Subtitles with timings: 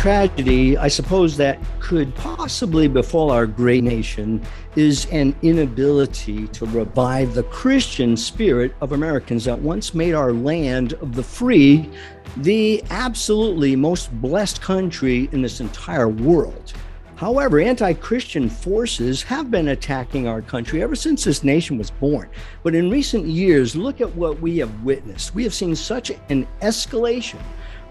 [0.00, 4.42] tragedy, I suppose, that could possibly befall our great nation
[4.74, 10.94] is an inability to revive the Christian spirit of Americans that once made our land
[10.94, 11.90] of the free
[12.38, 16.72] the absolutely most blessed country in this entire world.
[17.16, 22.30] However, anti Christian forces have been attacking our country ever since this nation was born.
[22.62, 25.34] But in recent years, look at what we have witnessed.
[25.34, 27.36] We have seen such an escalation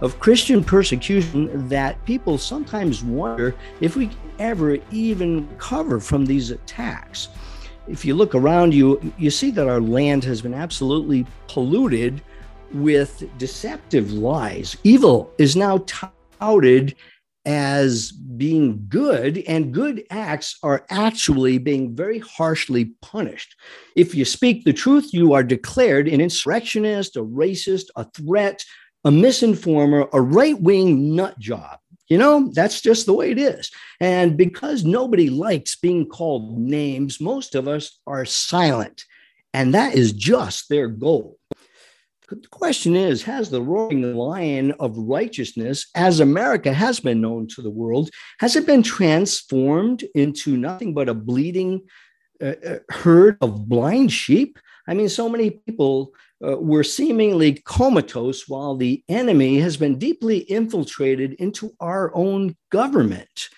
[0.01, 7.29] of Christian persecution that people sometimes wonder if we ever even recover from these attacks.
[7.87, 12.21] If you look around you, you see that our land has been absolutely polluted
[12.71, 14.77] with deceptive lies.
[14.83, 15.83] Evil is now
[16.39, 16.95] touted
[17.45, 23.55] as being good, and good acts are actually being very harshly punished.
[23.95, 28.63] If you speak the truth, you are declared an insurrectionist, a racist, a threat,
[29.05, 31.79] a misinformer, a right wing nut job.
[32.07, 33.69] You know, that's just the way it is.
[33.99, 39.03] And because nobody likes being called names, most of us are silent.
[39.53, 41.37] And that is just their goal.
[42.27, 47.61] The question is Has the roaring lion of righteousness, as America has been known to
[47.61, 51.81] the world, has it been transformed into nothing but a bleeding
[52.41, 54.59] uh, uh herd of blind sheep?
[54.87, 56.13] I mean, so many people
[56.45, 63.49] uh, were seemingly comatose while the enemy has been deeply infiltrated into our own government.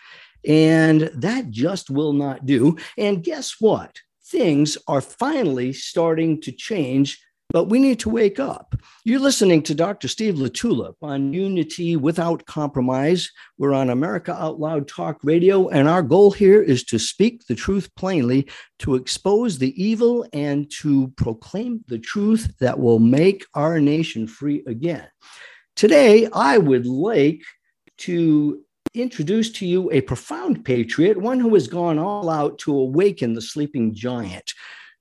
[0.46, 2.78] And that just will not do.
[2.98, 4.00] And guess what?
[4.26, 7.22] Things are finally starting to change
[7.52, 8.76] but we need to wake up.
[9.04, 10.08] You're listening to Dr.
[10.08, 13.30] Steve LaTulippe on Unity Without Compromise.
[13.58, 17.56] We're on America Out Loud Talk Radio, and our goal here is to speak the
[17.56, 23.80] truth plainly, to expose the evil, and to proclaim the truth that will make our
[23.80, 25.08] nation free again.
[25.76, 27.42] Today, I would like
[28.00, 28.62] to
[28.94, 33.42] introduce to you a profound patriot, one who has gone all out to awaken the
[33.42, 34.54] sleeping giant.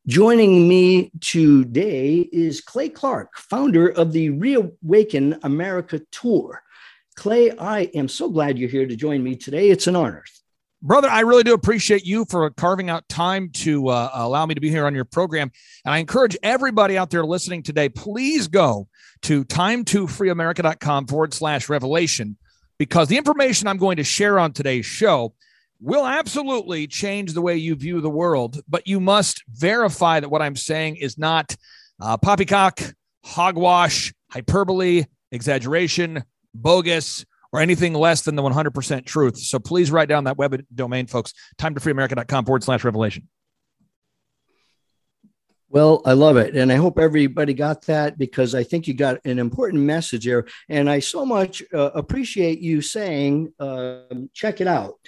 [0.07, 6.63] Joining me today is Clay Clark, founder of the Reawaken America Tour.
[7.17, 9.69] Clay, I am so glad you're here to join me today.
[9.69, 10.25] It's an honor.
[10.81, 14.61] Brother, I really do appreciate you for carving out time to uh, allow me to
[14.61, 15.53] be here on your program.
[15.85, 18.89] And I encourage everybody out there listening today, please go
[19.23, 22.39] to time2freeamerica.com forward slash revelation
[22.79, 25.35] because the information I'm going to share on today's show
[25.81, 30.43] will absolutely change the way you view the world, but you must verify that what
[30.43, 31.57] I'm saying is not
[32.01, 32.81] uh, poppycock,
[33.25, 36.25] hogwash, hyperbole, exaggeration,
[36.55, 39.39] bogus, or anything less than the 100% truth.
[39.39, 43.29] So please write down that web domain, folks, time to freeamerica.com forward slash revelation.
[45.69, 46.57] Well, I love it.
[46.57, 50.47] And I hope everybody got that because I think you got an important message there.
[50.69, 54.01] And I so much uh, appreciate you saying, uh,
[54.35, 54.99] check it out.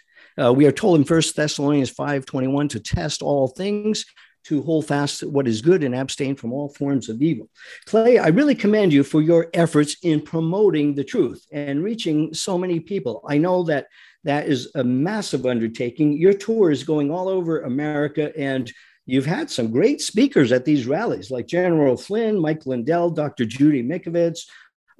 [0.40, 4.04] Uh, we are told in First Thessalonians 5:21 to test all things,
[4.44, 7.48] to hold fast what is good and abstain from all forms of evil.
[7.86, 12.58] Clay, I really commend you for your efforts in promoting the truth and reaching so
[12.58, 13.24] many people.
[13.28, 13.86] I know that
[14.24, 16.16] that is a massive undertaking.
[16.16, 18.72] Your tour is going all over America and
[19.04, 23.44] You've had some great speakers at these rallies, like General Flynn, Mike Lindell, Dr.
[23.44, 24.42] Judy Mikovits,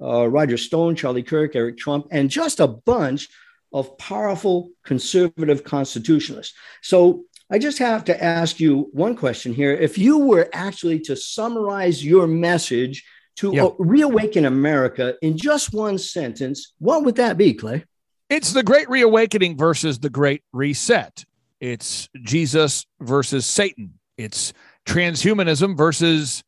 [0.01, 3.29] uh, Roger Stone, Charlie Kirk, Eric Trump, and just a bunch
[3.73, 6.53] of powerful conservative constitutionalists.
[6.81, 9.73] So I just have to ask you one question here.
[9.73, 13.03] If you were actually to summarize your message
[13.37, 17.83] to reawaken America in just one sentence, what would that be, Clay?
[18.29, 21.25] It's the great reawakening versus the great reset.
[21.59, 23.93] It's Jesus versus Satan.
[24.17, 24.53] It's
[24.85, 26.43] transhumanism versus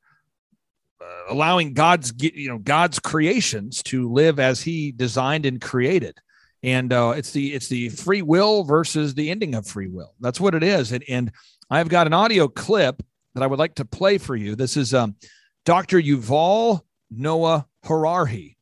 [1.02, 6.20] uh, allowing God's you know God's creations to live as he designed and created
[6.66, 10.16] and uh, it's the it's the free will versus the ending of free will.
[10.20, 10.92] That's what it is.
[10.92, 11.32] And, and
[11.70, 13.04] I've got an audio clip
[13.36, 14.56] that I would like to play for you.
[14.56, 15.16] This is um,
[15.64, 16.02] Dr.
[16.02, 16.82] Yuval
[17.12, 18.58] Noah Harari,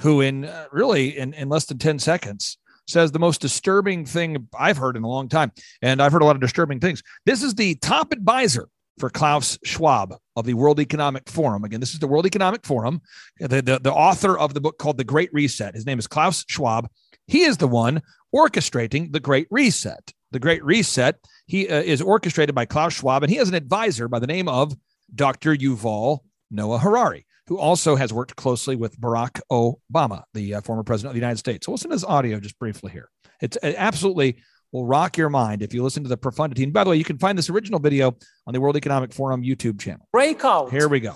[0.00, 2.56] who in uh, really in, in less than 10 seconds
[2.86, 5.52] says the most disturbing thing I've heard in a long time.
[5.82, 7.02] And I've heard a lot of disturbing things.
[7.26, 8.68] This is the top advisor
[8.98, 11.64] for Klaus Schwab of the World Economic Forum.
[11.64, 13.02] Again, this is the World Economic Forum,
[13.38, 15.74] the, the, the author of the book called The Great Reset.
[15.74, 16.88] His name is Klaus Schwab.
[17.26, 18.02] He is the one
[18.34, 20.12] orchestrating the Great Reset.
[20.30, 21.16] The Great Reset
[21.46, 24.48] he uh, is orchestrated by Klaus Schwab, and he has an advisor by the name
[24.48, 24.74] of
[25.14, 25.54] Dr.
[25.54, 26.20] Yuval
[26.50, 31.14] Noah Harari, who also has worked closely with Barack Obama, the uh, former president of
[31.14, 31.66] the United States.
[31.66, 33.10] So listen to this audio just briefly here.
[33.40, 34.36] It's it absolutely
[34.72, 36.62] will rock your mind if you listen to the profundity.
[36.62, 38.16] And by the way, you can find this original video
[38.46, 40.08] on the World Economic Forum YouTube channel.
[40.12, 40.70] Breakout.
[40.70, 41.14] Here we go.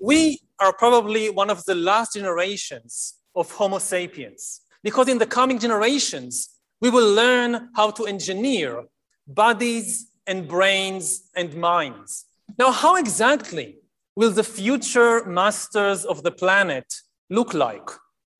[0.00, 5.58] We are probably one of the last generations of Homo sapiens because in the coming
[5.58, 8.84] generations, we will learn how to engineer
[9.26, 12.26] bodies and brains and minds.
[12.58, 13.78] Now, how exactly
[14.14, 16.86] will the future masters of the planet
[17.30, 17.88] look like?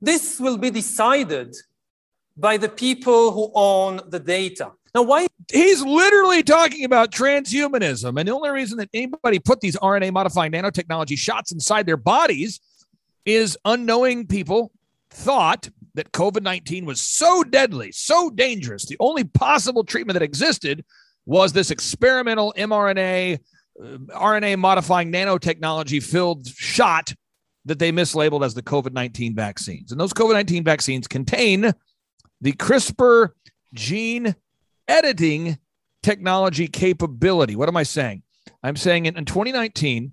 [0.00, 1.56] This will be decided
[2.36, 4.72] by the people who own the data.
[4.94, 5.26] Now, why?
[5.52, 8.18] He's literally talking about transhumanism.
[8.18, 12.60] And the only reason that anybody put these RNA modifying nanotechnology shots inside their bodies
[13.24, 14.72] is unknowing people
[15.10, 18.86] thought that COVID 19 was so deadly, so dangerous.
[18.86, 20.84] The only possible treatment that existed
[21.26, 23.40] was this experimental mRNA,
[23.82, 27.12] uh, RNA modifying nanotechnology filled shot
[27.64, 29.90] that they mislabeled as the COVID 19 vaccines.
[29.90, 31.72] And those COVID 19 vaccines contain
[32.40, 33.30] the CRISPR
[33.74, 34.36] gene
[34.86, 35.58] editing
[36.04, 37.56] technology capability.
[37.56, 38.22] What am I saying?
[38.62, 40.12] I'm saying in, in 2019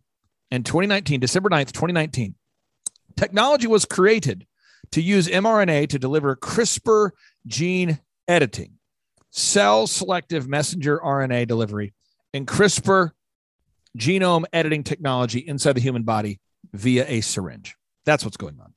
[0.49, 2.33] and 2019, December 9th, 2019,
[3.15, 4.47] technology was created
[4.91, 7.11] to use mRNA to deliver CRISPR
[7.47, 8.73] gene editing,
[9.31, 11.93] cell selective messenger RNA delivery,
[12.33, 13.11] and CRISPR
[13.97, 16.39] genome editing technology inside the human body
[16.73, 17.75] via a syringe.
[18.05, 18.73] That's what's going on.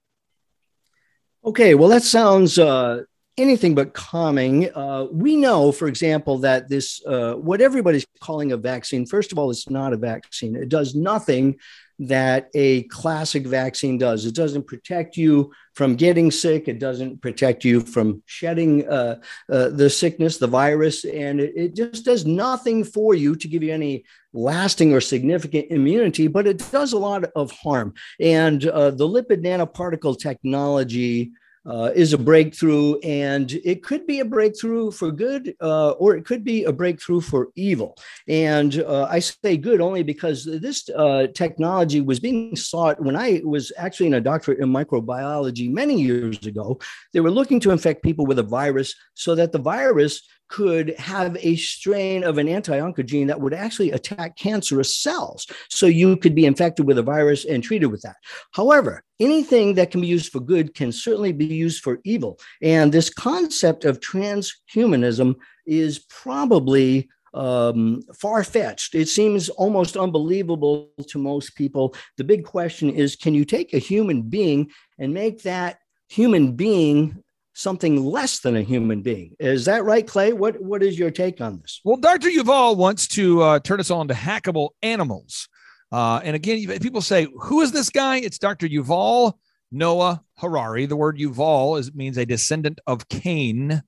[1.44, 3.02] Okay, well, that sounds uh,
[3.38, 4.74] anything but calming.
[4.74, 9.38] Uh, we know, for example, that this, uh, what everybody's calling a vaccine, first of
[9.38, 10.56] all, it's not a vaccine.
[10.56, 11.56] It does nothing
[12.00, 14.24] that a classic vaccine does.
[14.24, 16.68] It doesn't protect you from getting sick.
[16.68, 19.16] It doesn't protect you from shedding uh,
[19.50, 23.64] uh, the sickness, the virus, and it, it, just does nothing for you to give
[23.64, 26.28] you any lasting or significant immunity.
[26.28, 27.94] But it does a lot of harm.
[28.20, 31.32] And uh, the lipid nanoparticle technology
[31.68, 36.24] uh, is a breakthrough, and it could be a breakthrough for good, uh, or it
[36.24, 37.96] could be a breakthrough for evil.
[38.26, 43.42] And uh, I say good only because this uh, technology was being sought when I
[43.44, 46.78] was actually in a doctorate in microbiology many years ago.
[47.12, 51.36] They were looking to infect people with a virus so that the virus could have
[51.40, 55.46] a strain of an anti-oncogene that would actually attack cancerous cells.
[55.68, 58.16] So you could be infected with a virus and treated with that.
[58.52, 62.38] However, anything that can be used for good can certainly be used for evil.
[62.62, 65.36] And this concept of transhumanism
[65.66, 68.94] is probably um, far fetched.
[68.94, 71.94] It seems almost unbelievable to most people.
[72.16, 75.78] The big question is can you take a human being and make that
[76.08, 77.22] human being
[77.58, 79.34] something less than a human being.
[79.40, 80.32] Is that right, Clay?
[80.32, 81.80] What what is your take on this?
[81.84, 82.28] Well, Dr.
[82.28, 85.48] Yuval wants to uh, turn us on to hackable animals.
[85.90, 88.18] Uh, and again, people say, who is this guy?
[88.18, 88.68] It's Dr.
[88.68, 89.32] Yuval
[89.72, 90.86] Noah Harari.
[90.86, 93.82] The word Yuval is, means a descendant of Cain.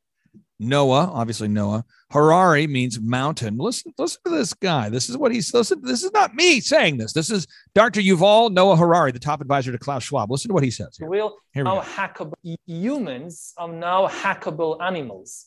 [0.60, 1.84] Noah, obviously Noah.
[2.10, 3.56] Harari means mountain.
[3.56, 4.90] Listen, listen to this guy.
[4.90, 5.80] This is what he's listen.
[5.82, 7.14] This is not me saying this.
[7.14, 8.00] This is Dr.
[8.00, 10.30] Yuval Noah Harari, the top advisor to Klaus Schwab.
[10.30, 10.96] Listen to what he says.
[10.98, 11.08] Here.
[11.08, 12.34] Will here now hackable
[12.66, 15.46] humans are now hackable animals.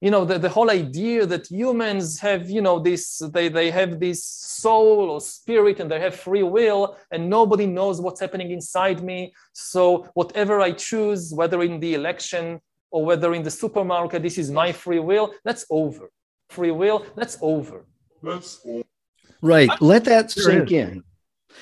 [0.00, 3.98] You know, the, the whole idea that humans have, you know, this, they, they have
[3.98, 9.02] this soul or spirit and they have free will and nobody knows what's happening inside
[9.02, 9.32] me.
[9.54, 14.50] So whatever I choose, whether in the election or whether in the supermarket, this is
[14.50, 16.10] my free will, that's over.
[16.50, 17.86] Free will, that's over.
[18.22, 18.66] That's
[19.42, 19.70] right.
[19.80, 21.04] Let that sink in.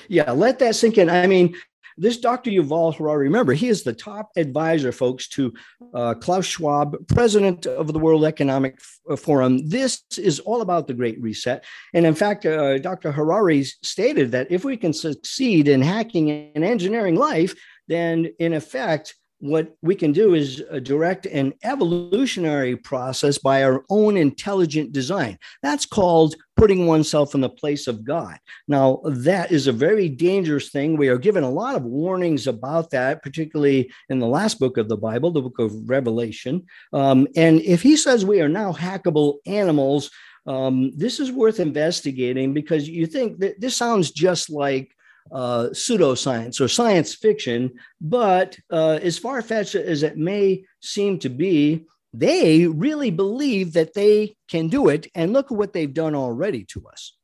[0.07, 1.09] Yeah, let that sink in.
[1.09, 1.55] I mean,
[1.97, 2.51] this Dr.
[2.51, 5.51] Yuval Harari, remember, he is the top advisor, folks, to
[5.95, 8.79] uh, Klaus Schwab, president of the World Economic
[9.09, 9.67] uh, Forum.
[9.67, 11.65] This is all about the Great Reset.
[11.95, 13.11] And in fact, uh, Dr.
[13.11, 17.55] Harari stated that if we can succeed in hacking and engineering life,
[17.87, 23.83] then in effect, what we can do is uh, direct an evolutionary process by our
[23.89, 25.37] own intelligent design.
[25.61, 28.37] That's called putting oneself in the place of God.
[28.67, 30.97] Now, that is a very dangerous thing.
[30.97, 34.89] We are given a lot of warnings about that, particularly in the last book of
[34.89, 36.65] the Bible, the book of Revelation.
[36.91, 40.09] Um, and if he says we are now hackable animals,
[40.47, 44.96] um, this is worth investigating because you think that this sounds just like
[45.31, 47.71] uh, pseudoscience or science fiction.
[47.99, 53.93] But uh, as far fetched as it may seem to be, they really believe that
[53.93, 55.07] they can do it.
[55.13, 57.16] And look at what they've done already to us.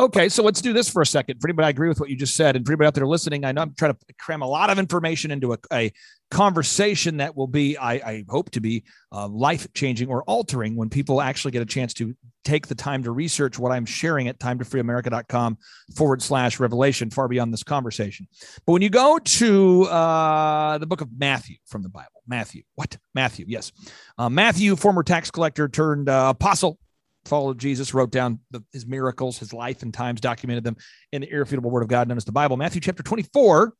[0.00, 1.42] Okay, so let's do this for a second.
[1.42, 2.56] For anybody, I agree with what you just said.
[2.56, 4.78] And for anybody out there listening, I know I'm trying to cram a lot of
[4.78, 5.92] information into a, a
[6.30, 10.88] conversation that will be, I, I hope to be uh, life changing or altering when
[10.88, 12.16] people actually get a chance to
[12.46, 15.58] take the time to research what I'm sharing at timetofreeamerica.com
[15.94, 18.26] forward slash revelation, far beyond this conversation.
[18.64, 22.96] But when you go to uh, the book of Matthew from the Bible, Matthew, what?
[23.14, 23.70] Matthew, yes.
[24.16, 26.78] Uh, Matthew, former tax collector turned uh, apostle,
[27.24, 30.76] followed Jesus, wrote down the, his miracles, his life and times, documented them
[31.12, 32.56] in the irrefutable word of God known as the Bible.
[32.56, 33.74] Matthew chapter 24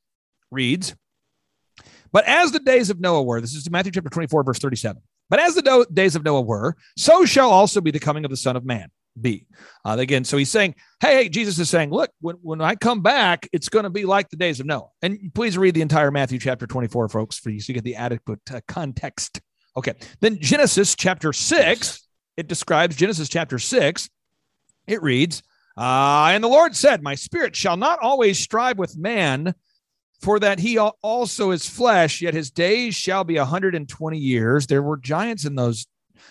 [0.50, 0.94] reads,
[2.12, 5.02] But as the days of Noah were, this is Matthew chapter 24, verse 37.
[5.28, 8.30] But as the do- days of Noah were, so shall also be the coming of
[8.30, 9.46] the Son of Man be.
[9.84, 13.02] Uh, again, so he's saying, hey, hey, Jesus is saying, look, when, when I come
[13.02, 14.88] back, it's going to be like the days of Noah.
[15.02, 17.96] And please read the entire Matthew chapter 24, folks, for you so you get the
[17.96, 19.40] adequate uh, context.
[19.76, 19.94] Okay.
[20.20, 24.08] Then Genesis chapter 6, it describes Genesis chapter 6.
[24.86, 25.42] It reads,
[25.76, 29.54] uh, and the Lord said, My spirit shall not always strive with man,
[30.20, 34.66] for that he also is flesh, yet his days shall be a 120 years.
[34.66, 35.86] There were giants in those,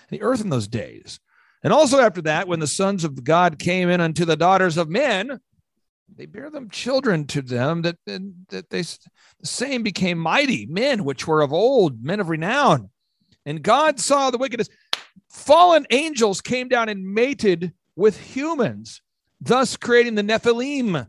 [0.09, 1.19] the earth in those days.
[1.63, 4.89] And also after that, when the sons of God came in unto the daughters of
[4.89, 5.39] men,
[6.15, 8.97] they bear them children to them that, that they the
[9.43, 12.89] same became mighty men which were of old, men of renown.
[13.45, 14.69] And God saw the wickedness.
[15.29, 19.01] Fallen angels came down and mated with humans,
[19.41, 21.07] thus creating the Nephilim,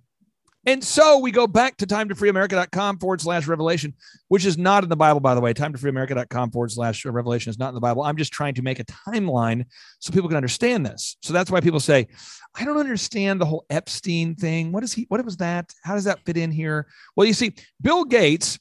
[0.67, 3.95] and so we go back to time to freeamerica.com forward slash revelation,
[4.29, 5.55] which is not in the Bible, by the way.
[5.55, 8.03] Time to freeamerica.com forward slash revelation is not in the Bible.
[8.03, 9.65] I'm just trying to make a timeline
[10.01, 11.17] so people can understand this.
[11.23, 12.09] So that's why people say,
[12.55, 14.71] I don't understand the whole Epstein thing.
[14.71, 15.07] What is he?
[15.09, 15.73] What was that?
[15.83, 16.87] How does that fit in here?
[17.17, 18.59] Well, you see, Bill Gates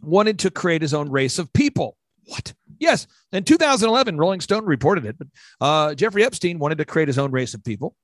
[0.00, 1.98] wanted to create his own race of people.
[2.24, 2.54] What?
[2.78, 3.06] Yes.
[3.32, 5.28] In 2011, Rolling Stone reported it, but
[5.60, 7.94] uh, Jeffrey Epstein wanted to create his own race of people.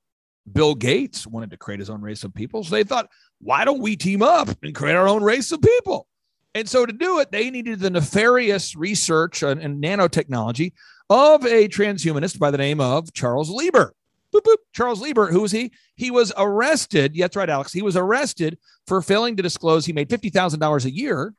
[0.50, 2.64] Bill Gates wanted to create his own race of people.
[2.64, 3.09] So they thought,
[3.40, 6.07] why don't we team up and create our own race of people?
[6.54, 10.73] And so to do it, they needed the nefarious research and, and nanotechnology
[11.11, 13.95] of a transhumanist by the name of Charles Lieber.
[14.33, 14.57] Boop, boop.
[14.73, 15.73] Charles Lieber, who was he?
[15.97, 17.14] He was arrested.
[17.14, 17.73] Yeah, that's right, Alex.
[17.73, 21.35] He was arrested for failing to disclose he made $50,000 a year.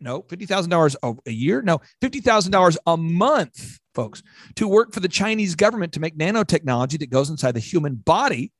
[0.00, 1.62] No, $50,000 a year?
[1.62, 4.22] No, $50,000 a month folks,
[4.54, 8.52] to work for the Chinese government to make nanotechnology that goes inside the human body,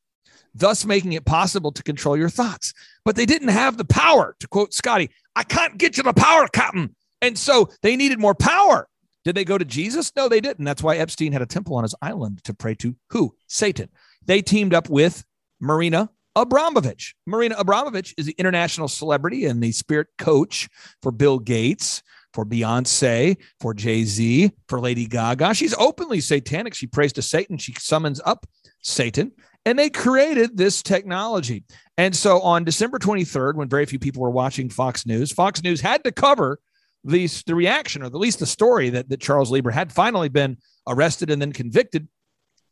[0.54, 2.73] thus making it possible to control your thoughts.
[3.04, 6.49] But they didn't have the power, to quote Scotty, I can't get you the power,
[6.49, 6.97] Captain.
[7.21, 8.88] And so they needed more power.
[9.25, 10.11] Did they go to Jesus?
[10.16, 10.64] No, they didn't.
[10.64, 13.35] That's why Epstein had a temple on his island to pray to who?
[13.47, 13.90] Satan.
[14.25, 15.25] They teamed up with
[15.61, 17.16] Marina Abramovich.
[17.26, 20.68] Marina Abramovich is the international celebrity and the spirit coach
[21.02, 22.02] for Bill Gates
[22.36, 25.54] for Beyonce, for Jay Z, for Lady Gaga.
[25.54, 26.74] She's openly satanic.
[26.74, 27.56] She prays to Satan.
[27.56, 28.46] She summons up
[28.82, 29.32] Satan.
[29.64, 31.64] And they created this technology.
[31.96, 35.80] And so on December 23rd, when very few people were watching Fox News, Fox News
[35.80, 36.60] had to cover
[37.02, 40.58] the, the reaction, or at least the story that, that Charles Lieber had finally been
[40.86, 42.06] arrested and then convicted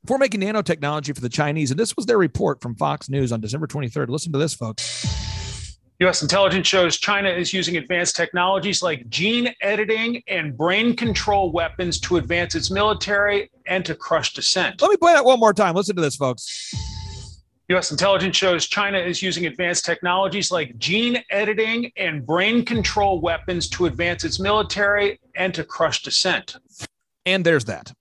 [0.07, 1.71] for making nanotechnology for the Chinese.
[1.71, 4.09] And this was their report from Fox News on December 23rd.
[4.09, 5.79] Listen to this, folks.
[6.01, 12.01] US intelligence shows China is using advanced technologies like gene editing and brain control weapons
[12.01, 14.83] to advance its military and to crush dissent.
[14.83, 15.77] Let me play that one more time.
[15.77, 16.75] Listen to this, folks.
[17.69, 23.69] US intelligence shows China is using advanced technologies like gene editing and brain control weapons
[23.71, 26.57] to advance its military and to crush dissent.
[27.25, 27.93] And there's that.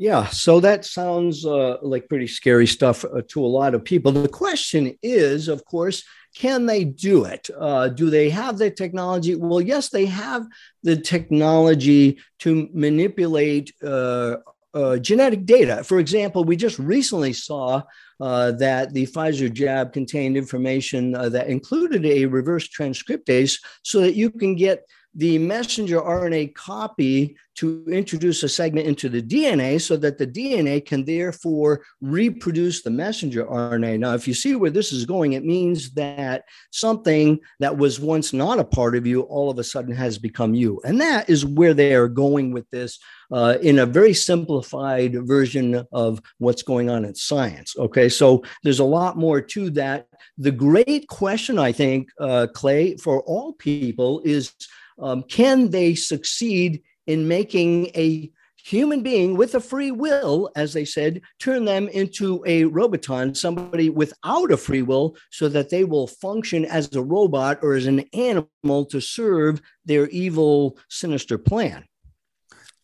[0.00, 4.12] Yeah, so that sounds uh, like pretty scary stuff uh, to a lot of people.
[4.12, 6.04] The question is, of course,
[6.34, 7.50] can they do it?
[7.54, 9.34] Uh, do they have the technology?
[9.34, 10.46] Well, yes, they have
[10.82, 14.36] the technology to manipulate uh,
[14.72, 15.84] uh, genetic data.
[15.84, 17.82] For example, we just recently saw
[18.22, 24.30] uh, that the Pfizer jab contained information that included a reverse transcriptase so that you
[24.30, 24.82] can get
[25.14, 30.84] the messenger RNA copy to introduce a segment into the DNA so that the DNA
[30.84, 33.98] can therefore reproduce the messenger RNA.
[33.98, 38.32] Now, if you see where this is going, it means that something that was once
[38.32, 40.80] not a part of you all of a sudden has become you.
[40.84, 42.98] And that is where they are going with this
[43.32, 47.76] uh, in a very simplified version of what's going on in science.
[47.76, 50.06] Okay, so there's a lot more to that.
[50.38, 54.54] The great question, I think, uh, Clay, for all people is
[55.00, 58.30] um, can they succeed in making a
[58.62, 63.90] human being with a free will, as they said, turn them into a roboton, somebody
[63.90, 68.00] without a free will, so that they will function as a robot or as an
[68.12, 71.84] animal to serve their evil, sinister plan.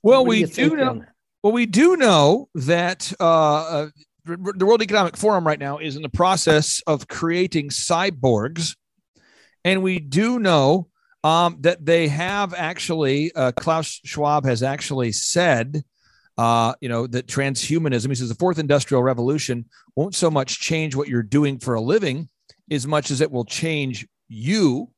[0.02, 1.04] Well, we do, do know.
[1.42, 3.88] Well, we do know that uh, uh,
[4.24, 8.76] the World Economic Forum right now is in the process of creating cyborgs,
[9.64, 10.88] and we do know
[11.26, 15.82] um, that they have actually, uh, Klaus Schwab has actually said,
[16.38, 19.64] uh, you know, that transhumanism, he says the fourth industrial revolution
[19.96, 22.28] won't so much change what you're doing for a living
[22.70, 24.88] as much as it will change you.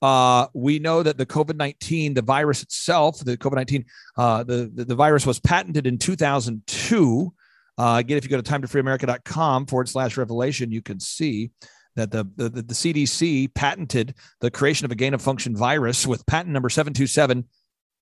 [0.00, 3.84] Uh, we know that the COVID 19, the virus itself, the COVID 19,
[4.16, 7.34] uh, the, the, the virus was patented in 2002.
[7.76, 11.50] Uh, again, if you go to time freeamerica.com forward slash revelation, you can see
[11.96, 16.26] that the, the, the CDC patented the creation of a gain of function virus with
[16.26, 17.44] patent number 727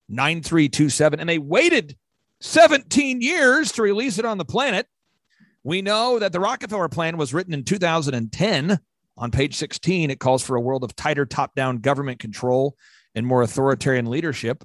[0.09, 1.19] 9327.
[1.19, 1.95] And they waited
[2.41, 4.87] 17 years to release it on the planet.
[5.63, 8.79] We know that the Rockefeller plan was written in 2010.
[9.17, 12.75] On page 16, it calls for a world of tighter top down government control
[13.13, 14.63] and more authoritarian leadership.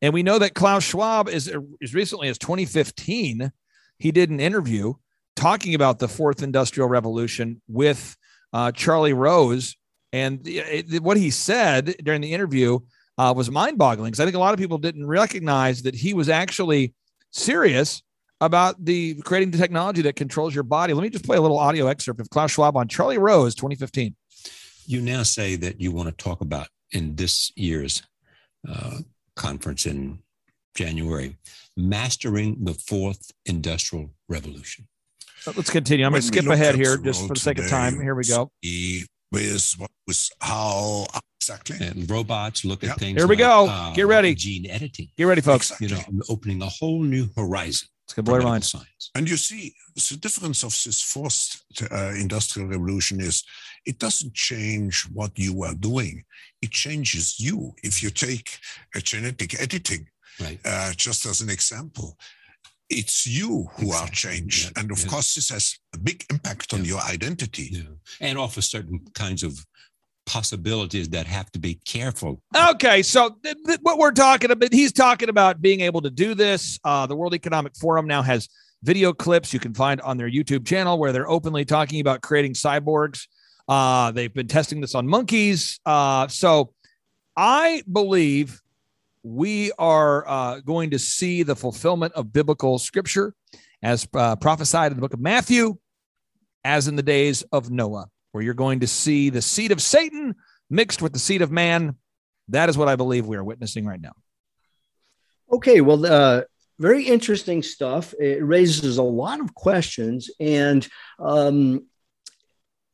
[0.00, 3.50] And we know that Klaus Schwab is as recently as 2015,
[3.98, 4.94] he did an interview
[5.34, 8.16] talking about the fourth industrial revolution with
[8.52, 9.76] uh, Charlie Rose.
[10.12, 12.78] And it, what he said during the interview
[13.18, 16.14] uh, was mind boggling because I think a lot of people didn't recognize that he
[16.14, 16.94] was actually
[17.30, 18.02] serious
[18.40, 20.94] about the creating the technology that controls your body.
[20.94, 24.14] Let me just play a little audio excerpt of Klaus Schwab on Charlie Rose 2015.
[24.86, 28.02] You now say that you want to talk about in this year's
[28.66, 28.98] uh,
[29.36, 30.20] conference in
[30.74, 31.36] January,
[31.76, 34.86] mastering the fourth industrial revolution.
[35.56, 36.04] Let's continue.
[36.06, 38.00] I'm going to skip ahead here just for the sake of time.
[38.00, 38.50] Here we go.
[39.30, 39.74] With,
[40.06, 41.06] with how
[41.38, 43.18] exactly and robots look at things.
[43.20, 43.66] Here we like, go.
[43.68, 44.34] uh, Get ready.
[44.34, 45.08] Gene editing.
[45.18, 45.70] Get ready, folks.
[45.70, 45.88] Exactly.
[45.88, 47.88] You know, opening a whole new horizon.
[48.06, 48.64] It's going to for blow your mind.
[48.64, 49.10] Science.
[49.14, 53.44] And you see, the difference of this fourth uh, industrial revolution is
[53.84, 56.24] it doesn't change what you are doing.
[56.62, 57.74] It changes you.
[57.82, 58.58] If you take
[58.94, 60.06] a genetic editing,
[60.40, 60.58] Right.
[60.64, 62.16] uh, just as an example,
[62.90, 64.72] it's you who are changed.
[64.76, 65.08] Yeah, And of yeah.
[65.08, 66.86] course, this has a big impact on Yeah.
[66.92, 67.68] your identity.
[67.72, 67.82] Yeah.
[68.20, 69.64] And offer certain kinds of
[70.26, 72.40] possibilities that have to be careful.
[72.70, 76.34] Okay, so th- th- what we're talking about, he's talking about being able to do
[76.34, 76.78] this.
[76.84, 78.48] Uh, the World Economic Forum now has
[78.82, 82.52] video clips you can find on their YouTube channel where they're openly talking about creating
[82.52, 83.26] cyborgs.
[83.66, 85.80] Uh, they've been testing this on monkeys.
[85.86, 86.72] Uh, so
[87.36, 88.60] I believe
[89.22, 93.34] we are uh, going to see the fulfillment of biblical scripture
[93.82, 95.76] as uh, prophesied in the book of Matthew,
[96.64, 100.34] as in the days of Noah, where you're going to see the seed of Satan
[100.70, 101.96] mixed with the seed of man.
[102.48, 104.12] That is what I believe we are witnessing right now.
[105.50, 106.42] Okay, well, uh,
[106.78, 108.14] very interesting stuff.
[108.18, 110.30] It raises a lot of questions.
[110.38, 110.86] And
[111.18, 111.86] um,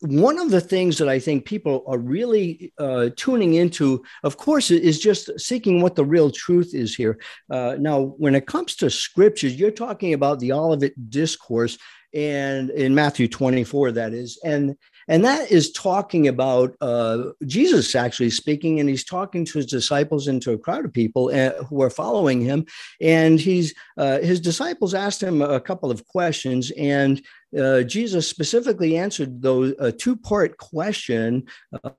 [0.05, 4.71] one of the things that I think people are really uh, tuning into, of course,
[4.71, 7.19] is just seeking what the real truth is here.
[7.51, 11.79] Uh, now, when it comes to scriptures, you're talking about the Olivet Discourse
[12.15, 14.39] and in Matthew 24, that is.
[14.45, 19.67] And and that is talking about uh, Jesus actually speaking, and he's talking to his
[19.67, 22.65] disciples and to a crowd of people uh, who are following him.
[23.03, 27.21] And he's uh, his disciples asked him a couple of questions, and
[27.59, 31.45] uh, Jesus specifically answered those a two part question,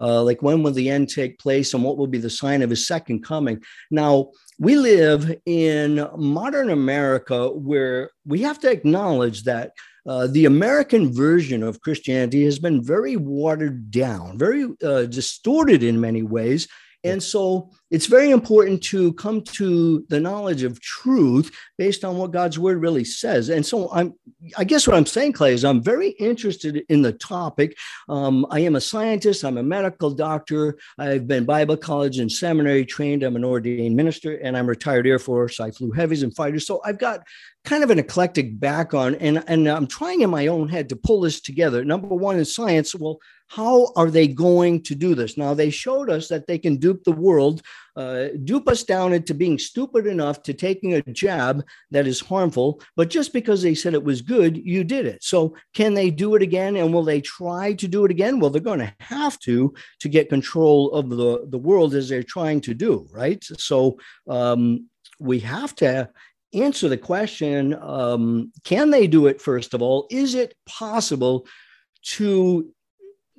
[0.01, 2.69] uh, like when will the end take place, and what will be the sign of
[2.69, 3.63] his second coming.
[3.91, 9.71] Now we live in modern America where we have to acknowledge that.
[10.07, 15.99] Uh, the American version of Christianity has been very watered down, very uh, distorted in
[15.99, 16.67] many ways.
[17.05, 22.31] And so it's very important to come to the knowledge of truth based on what
[22.31, 23.49] God's word really says.
[23.49, 24.15] And so I'm,
[24.57, 27.77] I guess what I'm saying, Clay, is I'm very interested in the topic.
[28.09, 32.85] Um, I am a scientist, I'm a medical doctor, I've been Bible college and seminary
[32.85, 35.59] trained, I'm an ordained minister, and I'm retired Air Force.
[35.59, 36.65] I flew heavies and fighters.
[36.65, 37.21] So I've got
[37.65, 41.21] kind of an eclectic background, and, and I'm trying in my own head to pull
[41.21, 41.85] this together.
[41.85, 42.95] Number one is science.
[42.95, 45.37] Well, how are they going to do this?
[45.37, 47.61] Now, they showed us that they can dupe the world,
[47.95, 52.81] uh, dupe us down into being stupid enough to taking a jab that is harmful.
[52.95, 55.23] But just because they said it was good, you did it.
[55.23, 56.75] So, can they do it again?
[56.75, 58.39] And will they try to do it again?
[58.39, 62.23] Well, they're going to have to to get control of the, the world as they're
[62.23, 63.43] trying to do, right?
[63.43, 66.09] So, um, we have to
[66.53, 71.45] answer the question um, can they do it first of all is it possible
[72.01, 72.71] to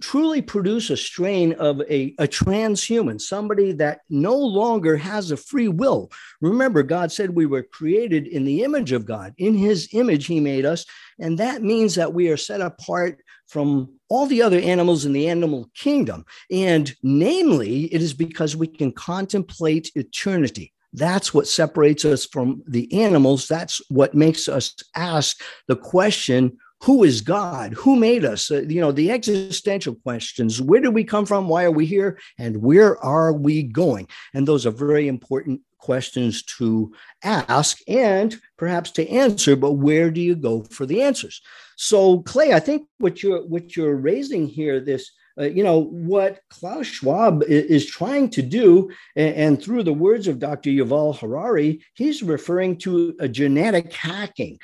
[0.00, 5.68] truly produce a strain of a, a transhuman somebody that no longer has a free
[5.68, 6.10] will.
[6.40, 9.34] Remember god said we were created in the image of god.
[9.38, 10.84] In his image he made us.
[11.18, 15.28] And that means that we are set apart from all the other animals in the
[15.28, 16.24] animal kingdom.
[16.50, 20.72] And namely it is because we can contemplate eternity.
[20.92, 23.48] That's what separates us from the animals.
[23.48, 27.74] That's what makes us ask the question who is God?
[27.74, 28.48] Who made us?
[28.48, 31.48] Uh, you know, the existential questions where did we come from?
[31.48, 32.16] Why are we here?
[32.38, 34.06] And where are we going?
[34.32, 36.92] And those are very important questions to
[37.24, 41.40] ask and perhaps to answer but where do you go for the answers
[41.76, 46.40] so clay i think what you're what you're raising here this uh, you know, what
[46.48, 50.70] Klaus Schwab is, is trying to do, and, and, through the words of Dr.
[50.70, 54.58] Yuval Harari, he's referring to a genetic hacking.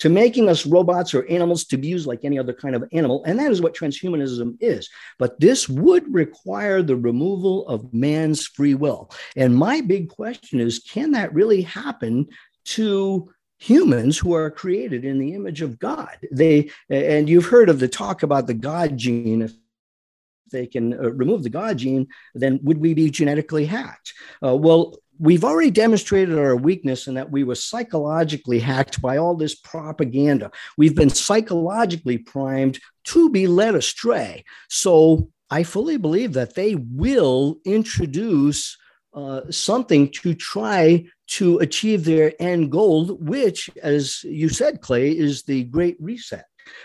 [0.00, 3.22] To making us robots or animals to be used like any other kind of animal.
[3.24, 4.88] And that is what transhumanism is.
[5.18, 9.10] But this would require the removal of man's free will.
[9.36, 12.26] And my big question is can that really happen
[12.64, 16.16] to humans who are created in the image of God.
[16.32, 19.42] They and you've heard of the talk about the God gene.
[19.42, 19.52] If
[20.50, 24.14] they can uh, remove the God gene, then would we be genetically hacked?
[24.44, 29.36] Uh, well, we've already demonstrated our weakness in that we were psychologically hacked by all
[29.36, 30.50] this propaganda.
[30.78, 34.44] We've been psychologically primed to be led astray.
[34.70, 38.78] So I fully believe that they will introduce
[39.12, 45.42] uh, something to try to achieve their end goal, which, as you said, Clay, is
[45.42, 46.44] the Great Reset.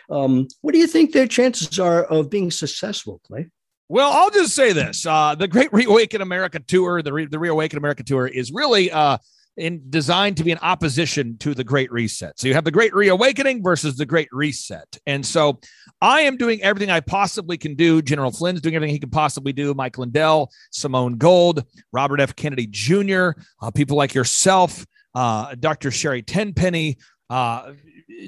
[0.10, 3.48] Um, what do you think their chances are of being successful, Clay?
[3.88, 7.78] Well, I'll just say this: uh, the Great Reawaken America tour, the Re- the Reawaken
[7.78, 9.18] America tour, is really uh,
[9.58, 12.40] in designed to be an opposition to the Great Reset.
[12.40, 15.60] So you have the Great Reawakening versus the Great Reset, and so
[16.02, 18.02] I am doing everything I possibly can do.
[18.02, 19.74] General Flynn's doing everything he can possibly do.
[19.76, 22.36] Mike Lindell, Simone Gold, Robert F.
[22.36, 25.92] Kennedy Jr., uh, people like yourself, uh, Dr.
[25.92, 26.98] Sherri Tenpenny,
[27.30, 27.74] uh,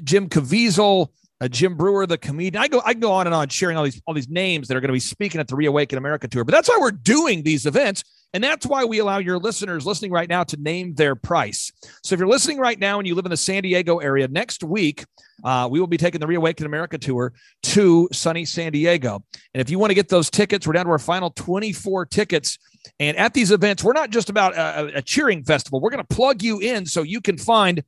[0.04, 1.08] Jim Caviezel,
[1.40, 2.62] uh, Jim Breuer, the comedian.
[2.62, 4.80] I go, I go on and on sharing all these all these names that are
[4.80, 6.44] going to be speaking at the Reawaken America tour.
[6.44, 8.02] But that's why we're doing these events,
[8.34, 11.72] and that's why we allow your listeners listening right now to name their price.
[12.02, 14.64] So if you're listening right now and you live in the San Diego area, next
[14.64, 15.04] week
[15.44, 17.32] uh, we will be taking the Reawaken America tour
[17.64, 19.22] to sunny San Diego.
[19.54, 22.58] And if you want to get those tickets, we're down to our final 24 tickets.
[22.98, 25.80] And at these events, we're not just about a, a cheering festival.
[25.80, 27.82] We're going to plug you in so you can find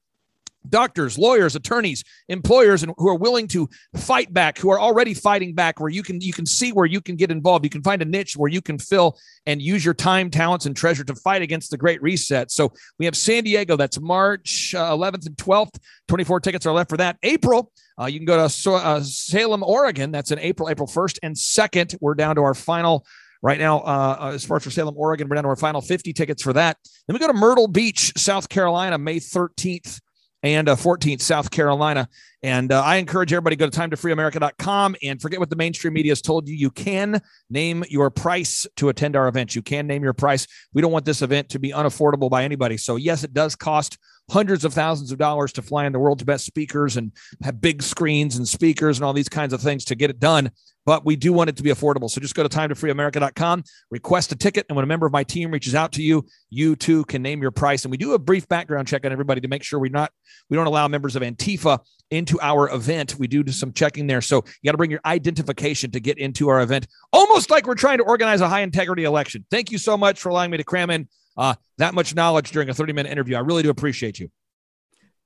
[0.68, 5.54] doctors, lawyers, attorneys, employers, and who are willing to fight back, who are already fighting
[5.54, 7.64] back, where you can you can see where you can get involved.
[7.64, 10.76] You can find a niche where you can fill and use your time, talents, and
[10.76, 12.50] treasure to fight against the Great Reset.
[12.50, 13.76] So we have San Diego.
[13.76, 15.78] That's March uh, 11th and 12th.
[16.08, 17.16] 24 tickets are left for that.
[17.22, 17.72] April.
[18.00, 20.10] Uh, you can go to uh, Salem, Oregon.
[20.10, 21.96] That's in April, April 1st and 2nd.
[22.00, 23.04] We're down to our final
[23.42, 25.28] right now uh, uh, as far as for Salem, Oregon.
[25.28, 26.78] We're down to our final 50 tickets for that.
[27.06, 30.00] Then we go to Myrtle Beach, South Carolina, May 13th
[30.42, 32.08] and uh, 14th, South Carolina.
[32.42, 36.12] And uh, I encourage everybody to go to timetofreeamerica.com and forget what the mainstream media
[36.12, 36.54] has told you.
[36.54, 39.54] You can name your price to attend our event.
[39.54, 40.46] You can name your price.
[40.72, 42.78] We don't want this event to be unaffordable by anybody.
[42.78, 43.98] So, yes, it does cost
[44.30, 47.82] hundreds of thousands of dollars to fly in the world's best speakers and have big
[47.82, 50.50] screens and speakers and all these kinds of things to get it done
[50.86, 52.10] but we do want it to be affordable.
[52.10, 55.50] So just go to timetofreeamerica.com, request a ticket, and when a member of my team
[55.50, 57.84] reaches out to you, you too can name your price.
[57.84, 60.12] And we do a brief background check on everybody to make sure we're not
[60.48, 61.78] we don't allow members of Antifa
[62.30, 63.16] into our event.
[63.18, 64.20] We do some checking there.
[64.20, 67.74] So you got to bring your identification to get into our event, almost like we're
[67.74, 69.44] trying to organize a high integrity election.
[69.50, 72.68] Thank you so much for allowing me to cram in uh, that much knowledge during
[72.68, 73.36] a 30 minute interview.
[73.36, 74.30] I really do appreciate you.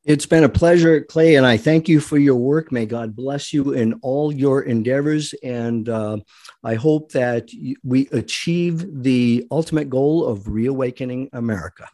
[0.04, 2.70] It's been a pleasure, Clay, and I thank you for your work.
[2.70, 5.32] May God bless you in all your endeavors.
[5.42, 6.18] And uh,
[6.62, 7.48] I hope that
[7.82, 11.88] we achieve the ultimate goal of reawakening America.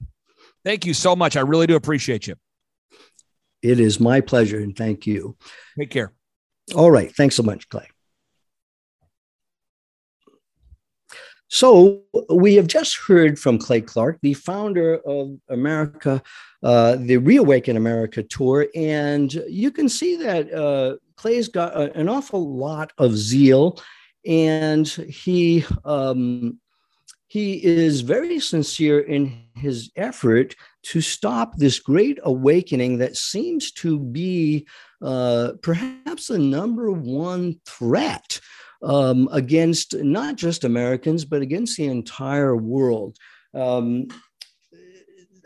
[0.64, 1.36] Thank you so much.
[1.36, 2.34] I really do appreciate you.
[3.62, 5.36] It is my pleasure, and thank you.
[5.78, 6.12] Take care.
[6.74, 7.14] All right.
[7.14, 7.88] Thanks so much, Clay.
[11.48, 16.22] So, we have just heard from Clay Clark, the founder of America
[16.62, 22.08] uh, the Reawaken America tour, and you can see that uh, Clay's got a, an
[22.08, 23.80] awful lot of zeal,
[24.26, 26.60] and he um,
[27.30, 34.00] he is very sincere in his effort to stop this great awakening that seems to
[34.00, 34.66] be
[35.00, 38.40] uh, perhaps the number one threat
[38.82, 43.16] um, against not just Americans, but against the entire world.
[43.54, 44.08] Um,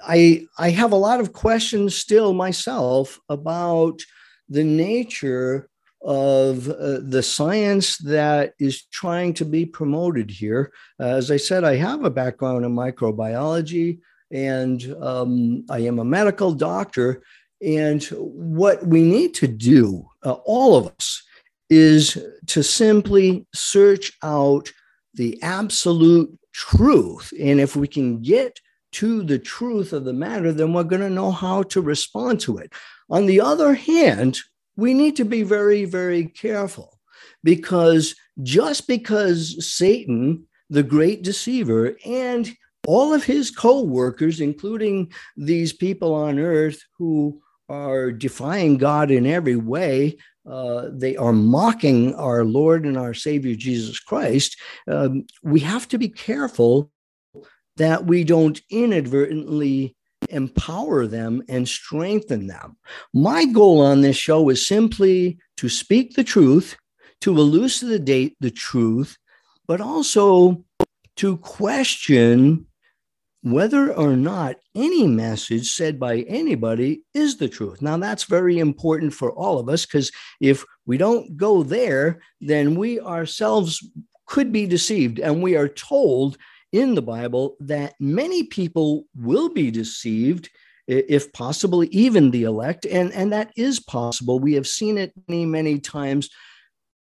[0.02, 4.00] I I have a lot of questions still myself about
[4.48, 5.68] the nature
[6.04, 10.72] of uh, the science that is trying to be promoted here.
[11.00, 16.04] Uh, as I said, I have a background in microbiology and um, I am a
[16.04, 17.22] medical doctor.
[17.64, 21.22] And what we need to do, uh, all of us,
[21.70, 24.70] is to simply search out
[25.14, 27.32] the absolute truth.
[27.40, 28.60] And if we can get
[28.92, 32.58] to the truth of the matter, then we're going to know how to respond to
[32.58, 32.72] it.
[33.08, 34.38] On the other hand,
[34.76, 36.98] we need to be very, very careful
[37.42, 42.50] because just because Satan, the great deceiver, and
[42.86, 49.26] all of his co workers, including these people on earth who are defying God in
[49.26, 54.56] every way, uh, they are mocking our Lord and our Savior Jesus Christ.
[54.86, 56.90] Um, we have to be careful
[57.76, 59.96] that we don't inadvertently
[60.30, 62.76] empower them and strengthen them.
[63.12, 66.76] My goal on this show is simply to speak the truth,
[67.22, 69.16] to elucidate the truth,
[69.66, 70.64] but also
[71.16, 72.66] to question
[73.42, 77.82] whether or not any message said by anybody is the truth.
[77.82, 80.10] Now, that's very important for all of us because
[80.40, 83.86] if we don't go there, then we ourselves
[84.26, 85.18] could be deceived.
[85.18, 86.38] And we are told
[86.74, 90.50] in the Bible that many people will be deceived,
[90.88, 92.84] if possible, even the elect.
[92.84, 94.40] And, and that is possible.
[94.40, 96.28] We have seen it many, many times.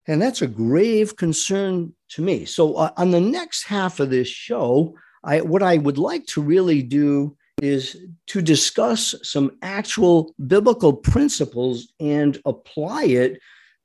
[0.07, 2.43] And that's a grave concern to me.
[2.43, 6.41] So, uh, on the next half of this show, I, what I would like to
[6.41, 13.39] really do is to discuss some actual biblical principles and apply it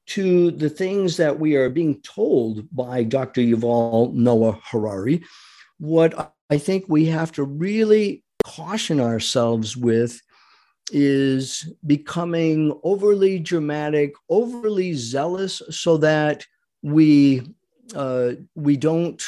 [0.09, 3.41] to the things that we are being told by Dr.
[3.41, 5.23] Yuval Noah Harari.
[5.81, 10.21] What I think we have to really caution ourselves with
[10.93, 16.47] is becoming overly dramatic, overly zealous, so that
[16.83, 17.43] we
[17.95, 19.23] uh, we don't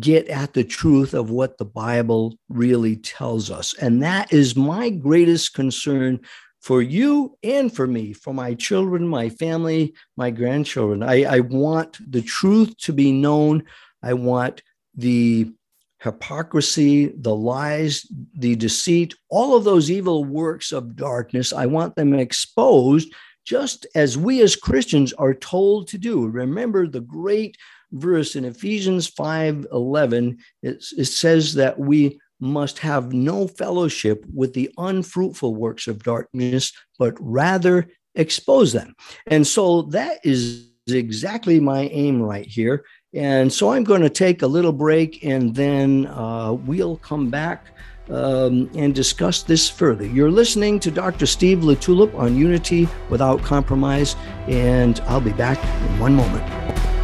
[0.00, 3.74] get at the truth of what the Bible really tells us.
[3.74, 6.20] And that is my greatest concern
[6.60, 11.02] for you and for me, for my children, my family, my grandchildren.
[11.02, 13.64] I, I want the truth to be known.
[14.02, 14.62] I want
[14.94, 15.52] the
[16.00, 22.14] hypocrisy, the lies, the deceit, all of those evil works of darkness, I want them
[22.14, 23.12] exposed
[23.44, 26.26] just as we as Christians are told to do.
[26.26, 27.56] Remember the great
[27.92, 34.52] verse in Ephesians 5 11, it, it says that we must have no fellowship with
[34.52, 38.94] the unfruitful works of darkness, but rather expose them.
[39.28, 42.84] And so that is exactly my aim right here.
[43.14, 47.66] And so I'm going to take a little break and then uh, we'll come back
[48.10, 50.06] um, and discuss this further.
[50.06, 51.26] You're listening to Dr.
[51.26, 54.16] Steve LaTulippe on Unity Without Compromise,
[54.46, 56.95] and I'll be back in one moment.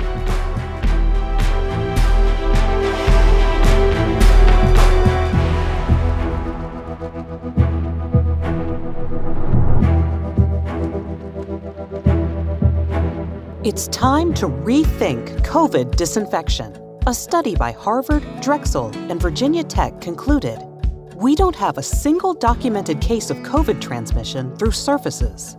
[13.64, 16.76] It's time to rethink COVID disinfection.
[17.06, 20.58] A study by Harvard, Drexel, and Virginia Tech concluded
[21.14, 25.56] we don't have a single documented case of COVID transmission through surfaces.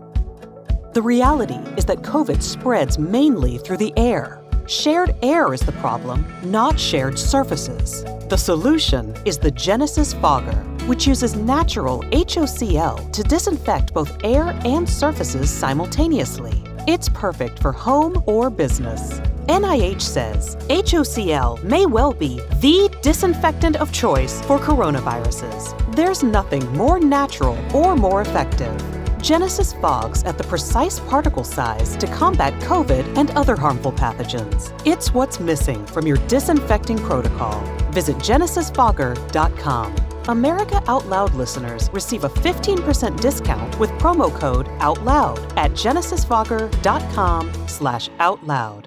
[0.91, 4.43] The reality is that COVID spreads mainly through the air.
[4.67, 8.03] Shared air is the problem, not shared surfaces.
[8.27, 14.89] The solution is the Genesis Fogger, which uses natural HOCl to disinfect both air and
[14.89, 16.61] surfaces simultaneously.
[16.85, 19.21] It's perfect for home or business.
[19.47, 25.95] NIH says HOCl may well be the disinfectant of choice for coronaviruses.
[25.95, 28.75] There's nothing more natural or more effective.
[29.21, 34.77] Genesis fogs at the precise particle size to combat COVID and other harmful pathogens.
[34.85, 37.61] It's what's missing from your disinfecting protocol.
[37.91, 40.12] Visit genesisfogger.com.
[40.29, 48.09] America Out Loud listeners receive a 15% discount with promo code OUTLOUD at genesisfogger.com slash
[48.19, 48.85] outloud.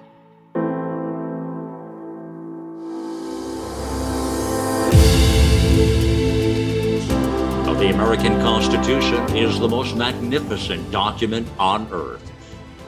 [7.77, 12.31] The American Constitution is the most magnificent document on earth.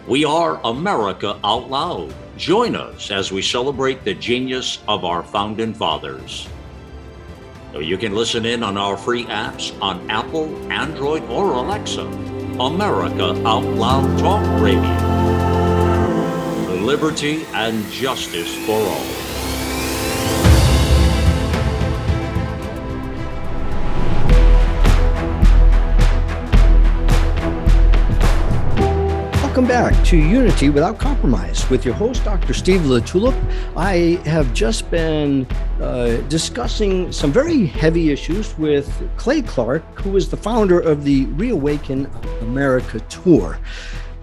[0.08, 2.12] We are America Out Loud.
[2.38, 6.50] Join us as we celebrate the genius of our founding fathers.
[7.74, 12.06] You can listen in on our free apps on Apple, Android, or Alexa.
[12.60, 14.82] America Out Loud Talk Radio.
[16.84, 19.29] Liberty and justice for all.
[29.80, 32.54] Back to Unity Without Compromise with your host, Dr.
[32.54, 33.42] Steve LaTulippe.
[33.78, 35.48] I have just been
[35.80, 41.28] uh, discussing some very heavy issues with Clay Clark, who is the founder of the
[41.28, 42.12] Reawaken
[42.42, 43.58] America Tour.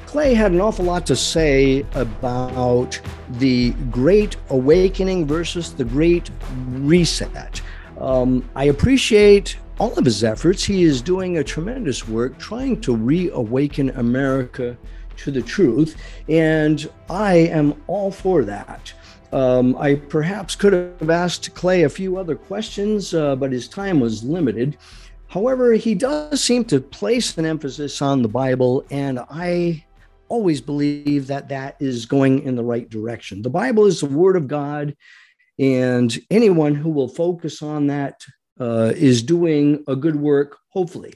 [0.05, 3.01] Clay had an awful lot to say about
[3.39, 6.31] the Great Awakening versus the Great
[6.67, 7.63] Reset.
[7.99, 10.65] Um, I appreciate all of his efforts.
[10.65, 14.77] He is doing a tremendous work trying to reawaken America
[15.19, 15.97] to the truth.
[16.29, 18.93] And I am all for that.
[19.33, 24.01] Um, I perhaps could have asked Clay a few other questions, uh, but his time
[24.01, 24.79] was limited.
[25.27, 29.85] However, he does seem to place an emphasis on the Bible, and I
[30.29, 33.43] always believe that that is going in the right direction.
[33.43, 34.97] The Bible is the Word of God,
[35.59, 38.25] and anyone who will focus on that
[38.61, 41.13] uh, is doing a good work, hopefully.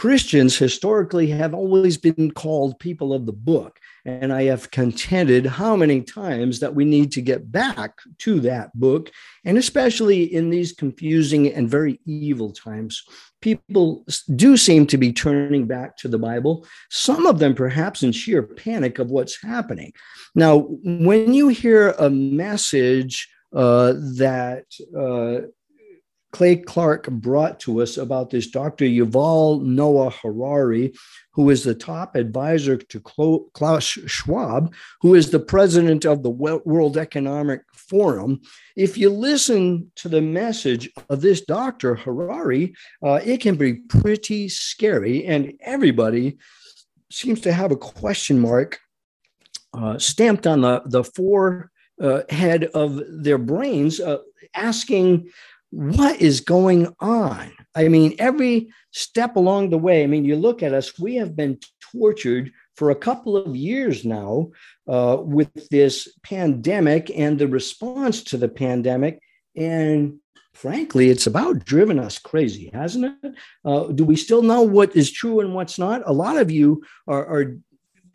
[0.00, 3.78] Christians historically have always been called people of the book.
[4.06, 8.72] And I have contended how many times that we need to get back to that
[8.74, 9.10] book.
[9.44, 13.04] And especially in these confusing and very evil times,
[13.42, 18.12] people do seem to be turning back to the Bible, some of them perhaps in
[18.12, 19.92] sheer panic of what's happening.
[20.34, 24.64] Now, when you hear a message uh, that
[24.98, 25.46] uh,
[26.32, 28.84] Clay Clark brought to us about this Dr.
[28.84, 30.92] Yuval Noah Harari,
[31.32, 33.00] who is the top advisor to
[33.54, 38.40] Klaus Schwab, who is the president of the World Economic Forum.
[38.76, 41.96] If you listen to the message of this Dr.
[41.96, 46.38] Harari, uh, it can be pretty scary, and everybody
[47.10, 48.78] seems to have a question mark
[49.74, 54.18] uh, stamped on the, the forehead of their brains, uh,
[54.54, 55.30] asking,
[55.70, 57.52] what is going on?
[57.74, 61.36] I mean, every step along the way, I mean, you look at us, we have
[61.36, 61.58] been
[61.92, 64.50] tortured for a couple of years now
[64.88, 69.20] uh, with this pandemic and the response to the pandemic.
[69.54, 70.18] And
[70.54, 73.34] frankly, it's about driven us crazy, hasn't it?
[73.64, 76.02] Uh, do we still know what is true and what's not?
[76.06, 77.56] A lot of you are, are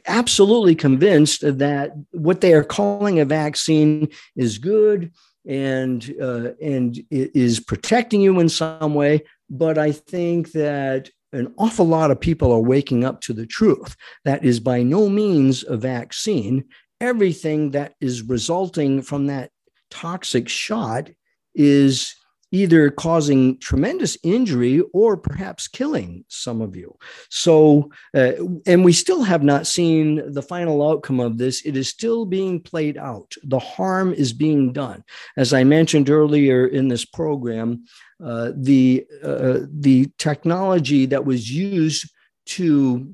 [0.08, 5.12] absolutely convinced that what they are calling a vaccine is good
[5.48, 9.24] and uh, and is protecting you in some way.
[9.50, 13.96] But I think that an awful lot of people are waking up to the truth.
[14.24, 16.66] That is by no means a vaccine.
[17.02, 19.52] Everything that is resulting from that
[19.92, 21.10] toxic shot
[21.54, 22.16] is
[22.52, 26.96] either causing tremendous injury or perhaps killing some of you.
[27.30, 28.34] So, uh,
[28.66, 31.66] and we still have not seen the final outcome of this.
[31.66, 33.34] It is still being played out.
[33.44, 35.04] The harm is being done.
[35.38, 37.86] As I mentioned earlier in this program,
[38.24, 42.10] uh, the uh, the technology that was used
[42.46, 43.14] to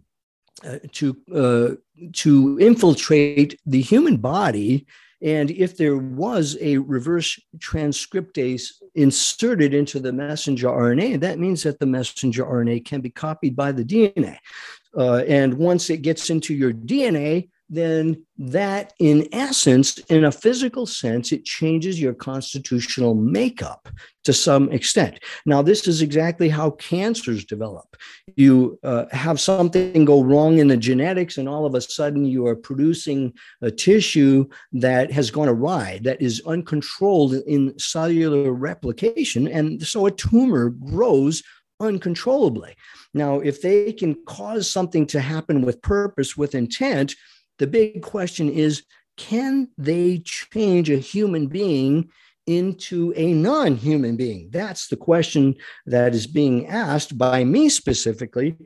[0.63, 1.69] uh, to uh,
[2.13, 4.85] to infiltrate the human body
[5.21, 11.79] and if there was a reverse transcriptase inserted into the messenger RNA, that means that
[11.79, 14.37] the messenger RNA can be copied by the DNA.
[14.97, 20.85] Uh, and once it gets into your DNA, then that, in essence, in a physical
[20.85, 23.87] sense, it changes your constitutional makeup
[24.25, 25.19] to some extent.
[25.45, 27.95] Now, this is exactly how cancers develop.
[28.35, 32.45] You uh, have something go wrong in the genetics, and all of a sudden you
[32.45, 39.47] are producing a tissue that has gone awry, that is uncontrolled in cellular replication.
[39.47, 41.41] And so a tumor grows
[41.79, 42.75] uncontrollably.
[43.13, 47.15] Now, if they can cause something to happen with purpose, with intent,
[47.61, 48.81] the big question is
[49.17, 52.09] can they change a human being
[52.47, 54.49] into a non human being?
[54.51, 55.53] That's the question
[55.85, 58.57] that is being asked by me specifically.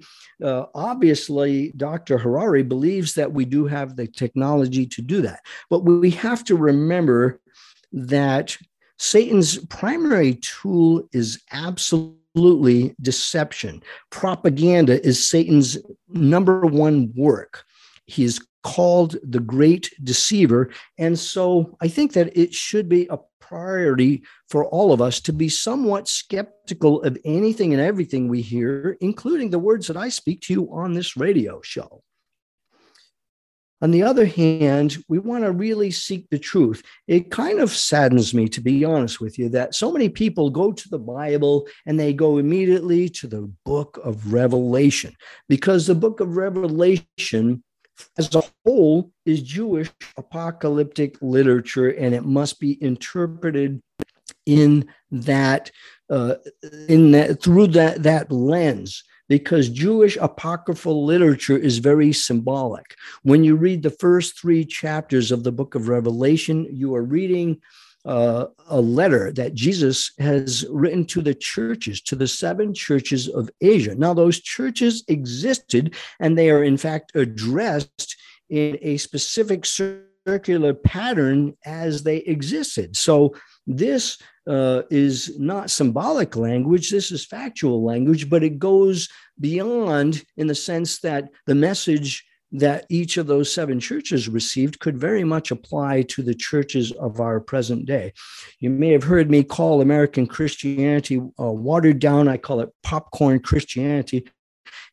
[0.41, 2.17] Uh, obviously, Dr.
[2.17, 5.41] Harari believes that we do have the technology to do that.
[5.69, 7.41] But we have to remember
[7.91, 8.55] that
[8.97, 13.84] Satan's primary tool is absolutely deception.
[14.10, 15.77] Propaganda is Satan's
[16.08, 17.65] number one work.
[18.05, 20.71] He is called the great deceiver.
[20.97, 25.32] And so I think that it should be a priority for all of us to
[25.32, 30.41] be somewhat skeptical of anything and everything we hear, including the words that I speak
[30.41, 32.01] to you on this radio show.
[33.84, 36.82] On the other hand, we want to really seek the truth.
[37.08, 40.71] It kind of saddens me, to be honest with you, that so many people go
[40.71, 45.13] to the Bible and they go immediately to the book of Revelation
[45.49, 47.63] because the book of Revelation
[48.17, 53.82] as a whole is Jewish apocalyptic literature, and it must be interpreted
[54.45, 55.72] in that
[56.09, 56.36] uh,
[56.88, 62.95] in that through that that lens because Jewish apocryphal literature is very symbolic.
[63.24, 67.59] When you read the first three chapters of the book of Revelation, you are reading
[68.06, 73.49] uh, a letter that Jesus has written to the churches, to the seven churches of
[73.62, 73.95] Asia.
[73.95, 78.16] Now, those churches existed, and they are in fact addressed
[78.49, 82.95] in a specific circular pattern as they existed.
[82.95, 83.36] So,
[83.68, 90.45] this uh, is not symbolic language, this is factual language, but it goes beyond in
[90.45, 92.24] the sense that the message
[92.60, 97.20] that each of those seven churches received could very much apply to the churches of
[97.20, 98.14] our present day.
[98.60, 103.39] You may have heard me call American Christianity uh, watered down, I call it popcorn
[103.39, 104.28] Christianity.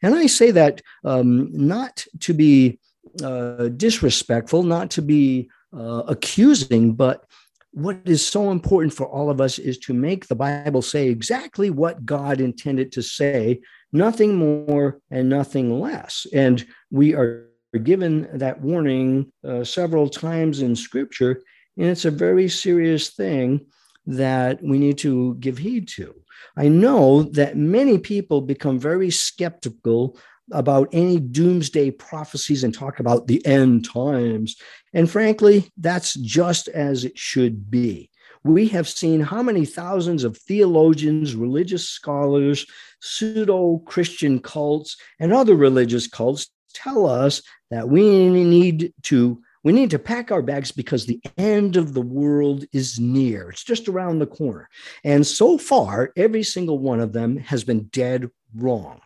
[0.03, 2.81] And I say that um, not to be
[3.23, 7.25] uh, disrespectful, not to be uh, accusing, but
[7.73, 11.71] what is so important for all of us is to make the Bible say exactly
[11.71, 13.61] what God intended to say,
[13.93, 16.27] nothing more and nothing less.
[16.35, 17.47] And we are
[17.81, 21.43] given that warning uh, several times in Scripture,
[21.77, 23.66] and it's a very serious thing
[24.07, 26.14] that we need to give heed to.
[26.57, 30.18] I know that many people become very skeptical
[30.51, 34.57] about any doomsday prophecies and talk about the end times.
[34.93, 38.11] And frankly, that's just as it should be.
[38.45, 42.66] We have seen how many thousands of theologians, religious scholars,
[43.01, 47.41] pseudo Christian cults, and other religious cults tell us
[47.73, 52.01] that we need to we need to pack our bags because the end of the
[52.01, 53.51] world is near.
[53.51, 54.68] It's just around the corner.
[55.05, 59.01] And so far, every single one of them has been dead wrong.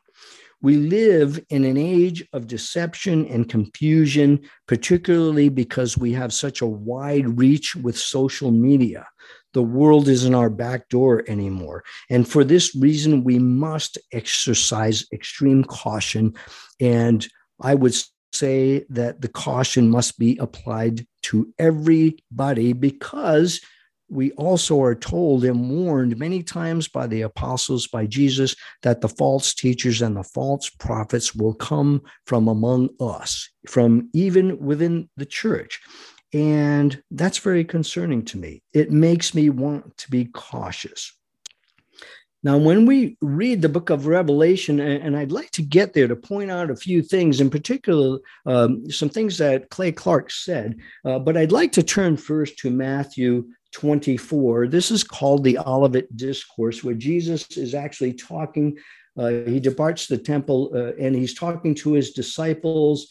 [0.62, 6.66] We live in an age of deception and confusion, particularly because we have such a
[6.66, 9.06] wide reach with social media.
[9.52, 11.84] The world isn't our back door anymore.
[12.08, 16.34] And for this reason, we must exercise extreme caution.
[16.80, 17.26] And
[17.60, 17.94] I would
[18.32, 23.60] say that the caution must be applied to everybody because
[24.08, 29.08] we also are told and warned many times by the apostles, by Jesus, that the
[29.08, 35.26] false teachers and the false prophets will come from among us, from even within the
[35.26, 35.80] church.
[36.32, 38.62] And that's very concerning to me.
[38.72, 41.12] It makes me want to be cautious.
[42.46, 46.14] Now, when we read the book of Revelation, and I'd like to get there to
[46.14, 51.18] point out a few things, in particular, um, some things that Clay Clark said, uh,
[51.18, 54.68] but I'd like to turn first to Matthew 24.
[54.68, 58.78] This is called the Olivet Discourse, where Jesus is actually talking.
[59.18, 63.08] Uh, he departs the temple uh, and he's talking to his disciples.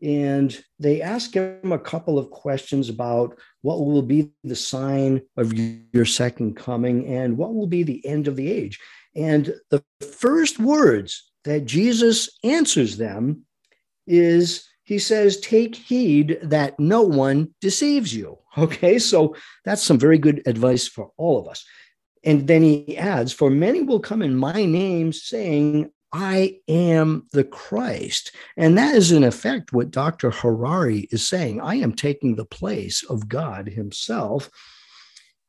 [0.00, 5.52] And they ask him a couple of questions about what will be the sign of
[5.92, 8.78] your second coming and what will be the end of the age.
[9.16, 13.44] And the first words that Jesus answers them
[14.06, 18.38] is he says, Take heed that no one deceives you.
[18.58, 21.64] Okay, so that's some very good advice for all of us.
[22.24, 27.44] And then he adds, For many will come in my name saying, I am the
[27.44, 28.32] Christ.
[28.56, 30.30] And that is, in effect, what Dr.
[30.30, 31.60] Harari is saying.
[31.60, 34.50] I am taking the place of God Himself.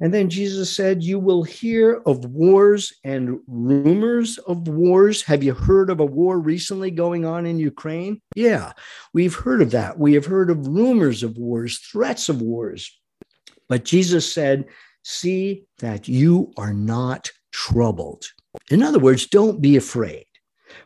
[0.01, 5.23] And then Jesus said, You will hear of wars and rumors of wars.
[5.23, 8.21] Have you heard of a war recently going on in Ukraine?
[8.35, 8.73] Yeah,
[9.13, 9.99] we've heard of that.
[9.99, 12.97] We have heard of rumors of wars, threats of wars.
[13.67, 14.65] But Jesus said,
[15.03, 18.25] See that you are not troubled.
[18.69, 20.25] In other words, don't be afraid.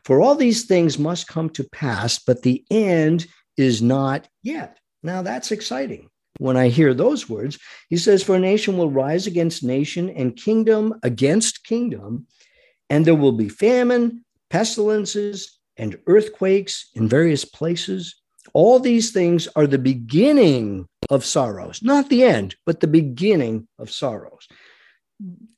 [0.03, 3.27] For all these things must come to pass, but the end
[3.57, 4.79] is not yet.
[5.03, 6.09] Now that's exciting
[6.39, 7.59] when I hear those words.
[7.89, 12.27] He says, For a nation will rise against nation and kingdom against kingdom,
[12.89, 18.15] and there will be famine, pestilences, and earthquakes in various places.
[18.53, 23.89] All these things are the beginning of sorrows, not the end, but the beginning of
[23.89, 24.47] sorrows.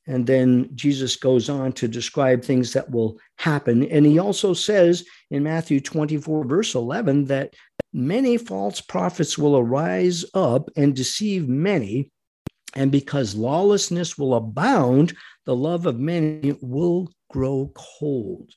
[0.06, 3.84] And then Jesus goes on to describe things that will happen.
[3.84, 7.54] And he also says in Matthew 24, verse 11, that
[7.92, 12.10] many false prophets will arise up and deceive many.
[12.74, 18.50] And because lawlessness will abound, the love of many will grow cold.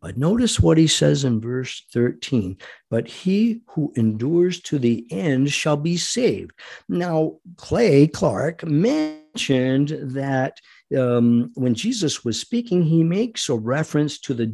[0.00, 2.56] But notice what he says in verse 13
[2.90, 6.52] but he who endures to the end shall be saved.
[6.88, 10.58] Now, Clay Clark mentioned that
[10.96, 14.46] um, when Jesus was speaking, he makes a reference to the,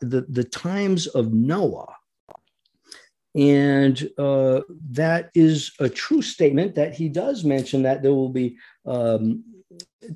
[0.00, 1.94] the, the times of Noah.
[3.34, 8.56] And uh, that is a true statement that he does mention that there will be
[8.86, 9.42] um,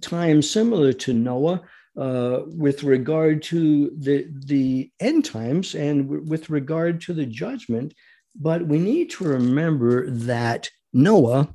[0.01, 1.63] times similar to Noah
[1.97, 7.95] uh, with regard to the, the end times and w- with regard to the judgment.
[8.35, 11.55] But we need to remember that Noah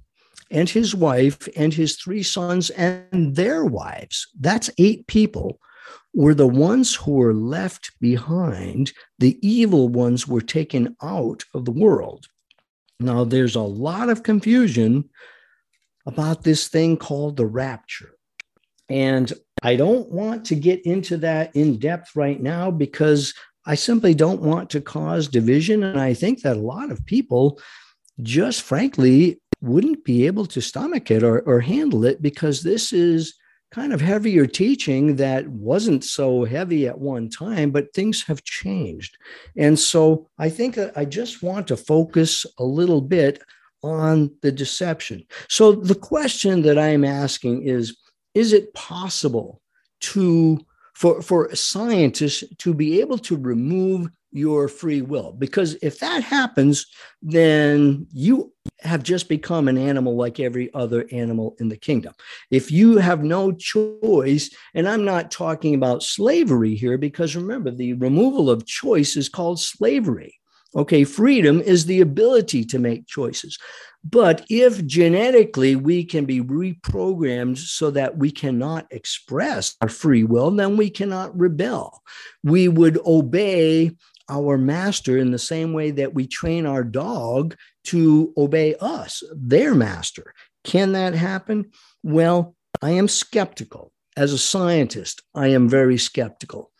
[0.50, 5.60] and his wife and his three sons and their wives, that's eight people,
[6.14, 8.92] were the ones who were left behind.
[9.20, 12.26] The evil ones were taken out of the world.
[13.00, 15.10] Now, there's a lot of confusion
[16.06, 18.12] about this thing called the rapture.
[18.90, 19.32] And
[19.62, 23.34] I don't want to get into that in depth right now because
[23.66, 25.84] I simply don't want to cause division.
[25.84, 27.60] And I think that a lot of people
[28.22, 33.36] just frankly wouldn't be able to stomach it or, or handle it because this is
[33.72, 39.18] kind of heavier teaching that wasn't so heavy at one time, but things have changed.
[39.56, 43.42] And so I think uh, I just want to focus a little bit
[43.84, 45.24] on the deception.
[45.48, 47.98] So the question that I am asking is
[48.34, 49.62] is it possible
[50.02, 50.60] to
[50.94, 55.34] for for scientists to be able to remove your free will?
[55.34, 56.86] Because if that happens
[57.22, 62.14] then you have just become an animal like every other animal in the kingdom.
[62.50, 67.94] If you have no choice and i'm not talking about slavery here because remember the
[67.94, 70.41] removal of choice is called slavery
[70.74, 73.58] Okay, freedom is the ability to make choices.
[74.04, 80.50] But if genetically we can be reprogrammed so that we cannot express our free will,
[80.50, 82.02] then we cannot rebel.
[82.44, 83.92] We would obey
[84.30, 89.76] our master in the same way that we train our dog to obey us, their
[89.76, 90.34] master.
[90.64, 91.72] Can that happen?
[92.02, 93.92] Well, I am skeptical.
[94.16, 96.72] As a scientist, I am very skeptical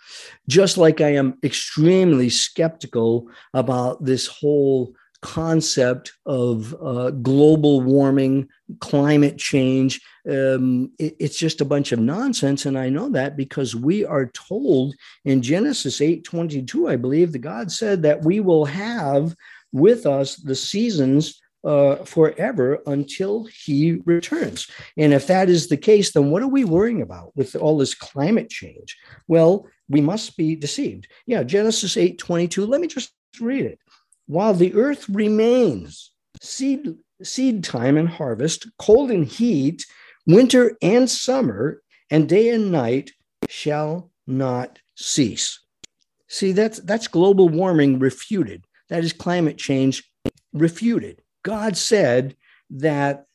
[0.48, 8.50] just like I am extremely skeptical about this whole concept of uh, global warming,
[8.80, 10.02] climate change.
[10.28, 14.28] Um, it, it's just a bunch of nonsense, and I know that because we are
[14.28, 14.96] told
[15.26, 19.36] in Genesis eight twenty two, I believe, that God said that we will have
[19.72, 24.68] with us the seasons uh, forever until he returns.
[24.98, 27.94] And if that is the case, then what are we worrying about with all this
[27.94, 28.98] climate change?
[29.28, 31.08] Well, we must be deceived.
[31.26, 32.66] Yeah, Genesis 8 22.
[32.66, 33.80] Let me just read it.
[34.28, 39.86] While the earth remains, seed, seed time and harvest, cold and heat,
[40.26, 43.12] winter and summer, and day and night
[43.50, 45.60] shall not cease.
[46.28, 48.66] See, that's that's global warming refuted.
[48.90, 50.04] That is climate change
[50.54, 51.22] refuted.
[51.44, 52.36] God said
[52.70, 53.26] that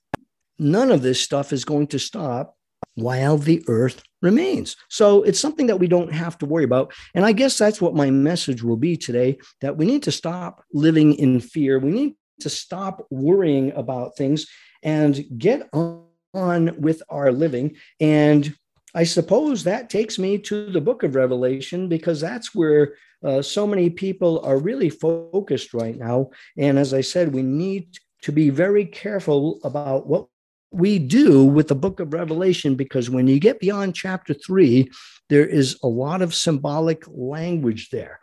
[0.58, 2.56] none of this stuff is going to stop
[2.94, 4.76] while the earth remains.
[4.88, 6.92] So it's something that we don't have to worry about.
[7.14, 10.64] And I guess that's what my message will be today that we need to stop
[10.72, 11.78] living in fear.
[11.78, 14.46] We need to stop worrying about things
[14.82, 17.76] and get on with our living.
[18.00, 18.54] And
[18.94, 22.94] I suppose that takes me to the book of Revelation because that's where
[23.24, 26.30] uh, so many people are really focused right now.
[26.56, 30.26] And as I said, we need to be very careful about what
[30.70, 34.90] we do with the book of Revelation because when you get beyond chapter three,
[35.28, 38.20] there is a lot of symbolic language there.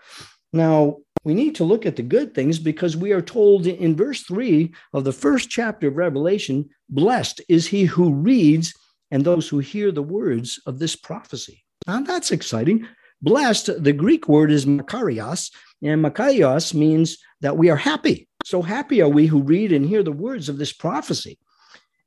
[0.52, 4.24] Now, we need to look at the good things because we are told in verse
[4.24, 8.74] three of the first chapter of Revelation blessed is he who reads
[9.10, 11.64] and those who hear the words of this prophecy.
[11.88, 12.88] Now, that's exciting.
[13.24, 15.50] Blessed, the Greek word is makarios,
[15.82, 18.28] and makarios means that we are happy.
[18.44, 21.40] So happy are we who read and hear the words of this prophecy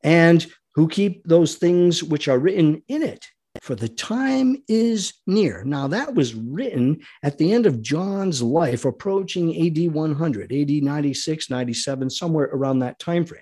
[0.05, 3.25] and who keep those things which are written in it.
[3.63, 5.65] For the time is near.
[5.65, 11.49] Now, that was written at the end of John's life, approaching AD 100, AD 96,
[11.49, 13.41] 97, somewhere around that time frame.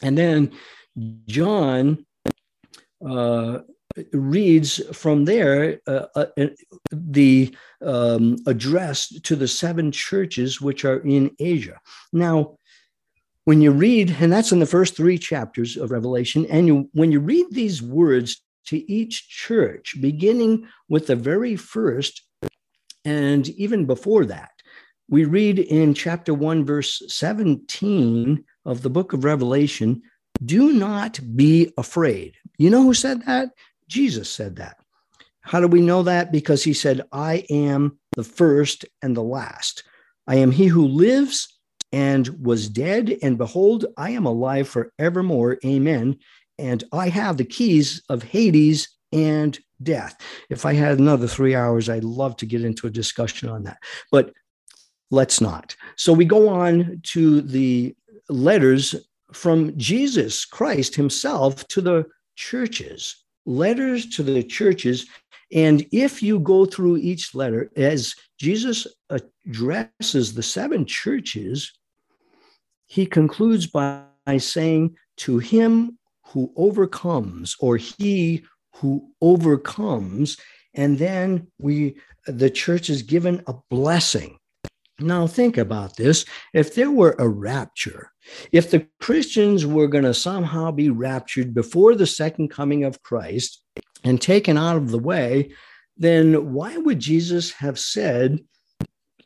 [0.00, 0.52] And then
[1.26, 2.06] John
[3.06, 3.58] uh,
[4.12, 6.26] reads from there uh, uh,
[6.90, 11.80] the um, address to the seven churches which are in Asia.
[12.12, 12.56] Now,
[13.44, 17.10] when you read, and that's in the first three chapters of Revelation, and you, when
[17.10, 22.22] you read these words to each church, beginning with the very first,
[23.04, 24.50] and even before that,
[25.08, 30.02] we read in chapter 1, verse 17 of the book of Revelation
[30.44, 32.36] do not be afraid.
[32.58, 33.50] You know who said that?
[33.92, 34.78] Jesus said that.
[35.42, 36.32] How do we know that?
[36.32, 39.82] Because he said, I am the first and the last.
[40.26, 41.48] I am he who lives
[41.92, 45.58] and was dead, and behold, I am alive forevermore.
[45.64, 46.16] Amen.
[46.58, 50.16] And I have the keys of Hades and death.
[50.48, 53.78] If I had another three hours, I'd love to get into a discussion on that,
[54.10, 54.32] but
[55.10, 55.76] let's not.
[55.96, 57.94] So we go on to the
[58.28, 58.94] letters
[59.32, 65.06] from Jesus Christ himself to the churches, letters to the churches.
[65.52, 71.72] And if you go through each letter, as Jesus addresses the seven churches,
[72.86, 74.04] he concludes by,
[74.38, 78.44] saying, To him who overcomes, or he
[78.76, 80.38] who overcomes,
[80.74, 84.38] and then we the church is given a blessing.
[85.02, 86.24] Now, think about this.
[86.52, 88.10] If there were a rapture,
[88.52, 93.62] if the Christians were going to somehow be raptured before the second coming of Christ
[94.04, 95.52] and taken out of the way,
[95.96, 98.40] then why would Jesus have said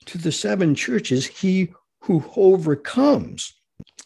[0.06, 1.72] to the seven churches, He
[2.02, 3.52] who overcomes?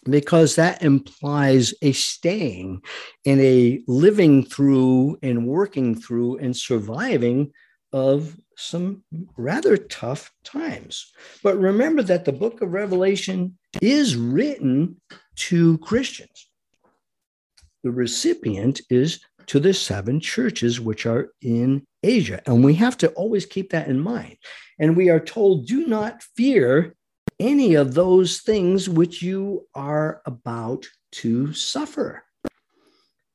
[0.08, 2.82] because that implies a staying
[3.26, 7.52] and a living through and working through and surviving
[7.93, 9.03] of some
[9.36, 11.12] rather tough times.
[11.43, 15.01] But remember that the book of Revelation is written
[15.36, 16.49] to Christians.
[17.82, 22.41] The recipient is to the seven churches which are in Asia.
[22.47, 24.36] And we have to always keep that in mind.
[24.78, 26.95] And we are told, do not fear
[27.38, 32.22] any of those things which you are about to suffer.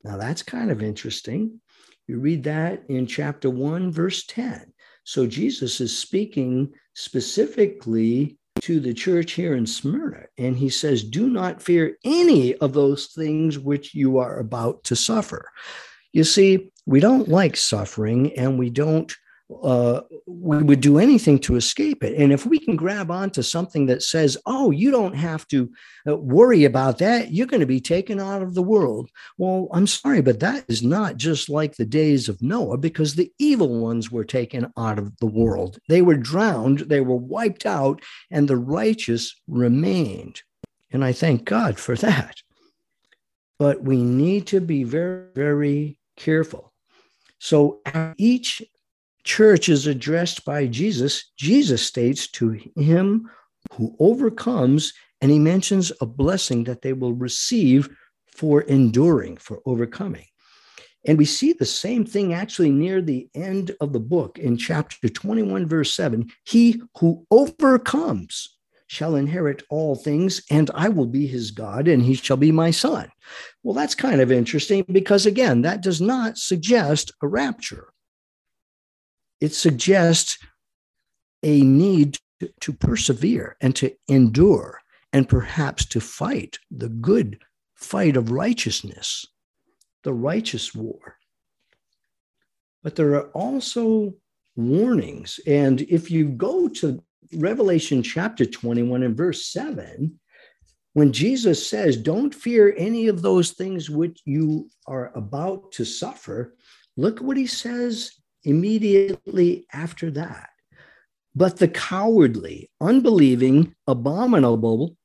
[0.03, 1.60] Now, that's kind of interesting.
[2.08, 4.74] You read that in chapter 1, verse 10.
[5.03, 11.30] So Jesus is speaking specifically to the church here in Smyrna, and he says, Do
[11.30, 15.49] not fear any of those things which you are about to suffer.
[16.14, 19.14] You see, we don't like suffering and we don't
[19.63, 22.17] uh, we would do anything to escape it.
[22.17, 25.71] And if we can grab onto something that says, oh, you don't have to
[26.07, 29.11] uh, worry about that, you're going to be taken out of the world.
[29.37, 33.31] Well, I'm sorry, but that is not just like the days of Noah because the
[33.37, 35.77] evil ones were taken out of the world.
[35.89, 40.41] They were drowned, they were wiped out, and the righteous remained.
[40.91, 42.37] And I thank God for that.
[43.59, 46.73] But we need to be very, very careful.
[47.39, 47.81] So
[48.17, 48.63] each
[49.26, 53.30] church is addressed by Jesus, Jesus states to him
[53.73, 57.89] who overcomes, and he mentions a blessing that they will receive
[58.28, 60.26] for enduring, for overcoming.
[61.07, 65.09] And we see the same thing actually near the end of the book in chapter
[65.09, 66.30] 21, verse 7.
[66.45, 68.57] He who overcomes
[68.88, 72.71] shall inherit all things, and I will be his God, and he shall be my
[72.71, 73.11] son.
[73.63, 77.89] Well, that's kind of interesting because, again, that does not suggest a rapture
[79.41, 80.38] it suggests
[81.43, 82.17] a need
[82.59, 84.79] to, persevere and to endure
[85.13, 87.39] and perhaps to fight the good
[87.75, 89.25] fight of righteousness,
[90.03, 91.17] the righteous war.
[92.83, 94.13] But there are also
[94.55, 95.39] warnings.
[95.47, 100.19] And if you go to Revelation chapter 21 and verse 7,
[100.93, 106.55] when Jesus says, Don't fear any of those things which you are about to suffer,
[106.95, 108.11] look what he says
[108.45, 110.49] immediately after that.
[111.35, 114.95] But the cowardly, unbelieving, abominable,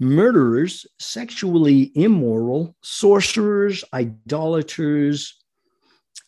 [0.00, 5.36] murderers, sexually immoral, sorcerers, idolaters,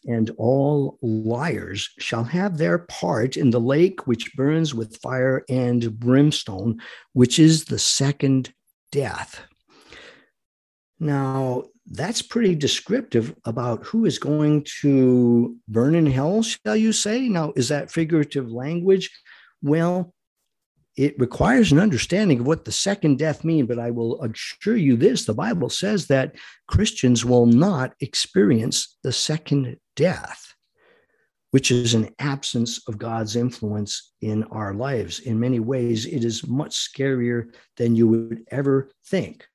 [0.06, 5.98] and all liars shall have their part in the lake which burns with fire and
[5.98, 6.80] brimstone,
[7.12, 8.52] which is the second
[8.92, 9.42] death.
[11.00, 17.28] Now, that's pretty descriptive about who is going to burn in hell, shall you say?
[17.28, 19.10] Now, is that figurative language?
[19.62, 20.12] Well,
[20.98, 24.96] it requires an understanding of what the second death mean but i will assure you
[24.96, 26.34] this the bible says that
[26.66, 30.54] christians will not experience the second death
[31.52, 36.46] which is an absence of god's influence in our lives in many ways it is
[36.48, 39.46] much scarier than you would ever think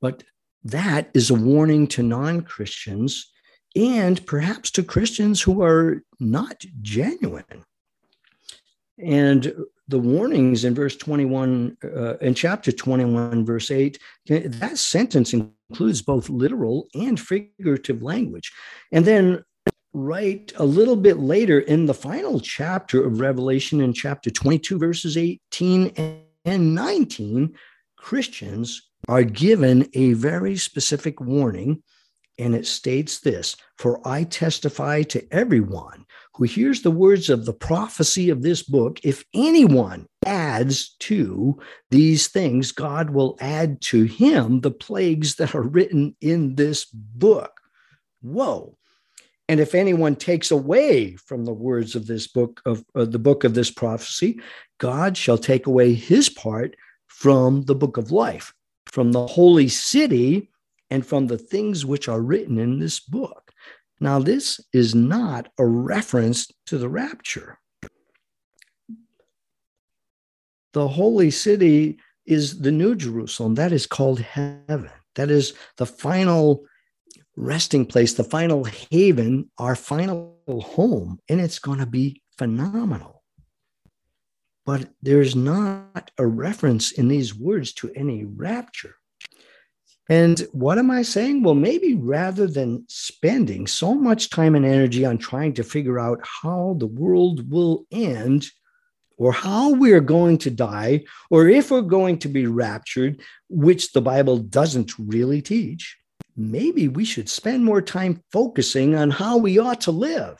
[0.00, 0.22] but
[0.64, 3.30] that is a warning to non Christians
[3.76, 7.64] and perhaps to Christians who are not genuine.
[8.98, 9.54] And
[9.86, 16.28] the warnings in verse 21, uh, in chapter 21, verse 8, that sentence includes both
[16.28, 18.52] literal and figurative language.
[18.92, 19.44] And then,
[19.94, 25.16] right a little bit later in the final chapter of Revelation, in chapter 22, verses
[25.16, 27.54] 18 and 19,
[27.96, 31.82] Christians are given a very specific warning,
[32.38, 36.04] and it states this For I testify to everyone
[36.34, 41.58] who hears the words of the prophecy of this book, if anyone adds to
[41.90, 47.60] these things, God will add to him the plagues that are written in this book.
[48.20, 48.76] Whoa.
[49.48, 53.44] And if anyone takes away from the words of this book of, of the book
[53.44, 54.40] of this prophecy,
[54.76, 58.52] God shall take away his part from the book of life
[58.90, 60.50] from the holy city
[60.90, 63.52] and from the things which are written in this book.
[64.00, 67.58] Now, this is not a reference to the rapture.
[70.72, 73.54] The holy city is the New Jerusalem.
[73.54, 74.90] That is called heaven.
[75.16, 76.64] That is the final
[77.36, 81.18] resting place, the final haven, our final home.
[81.28, 83.17] And it's going to be phenomenal
[84.68, 88.96] but there's not a reference in these words to any rapture.
[90.10, 91.42] And what am I saying?
[91.42, 96.20] Well, maybe rather than spending so much time and energy on trying to figure out
[96.22, 98.44] how the world will end,
[99.16, 104.02] or how we're going to die, or if we're going to be raptured, which the
[104.02, 105.96] Bible doesn't really teach,
[106.36, 110.36] maybe we should spend more time focusing on how we ought to live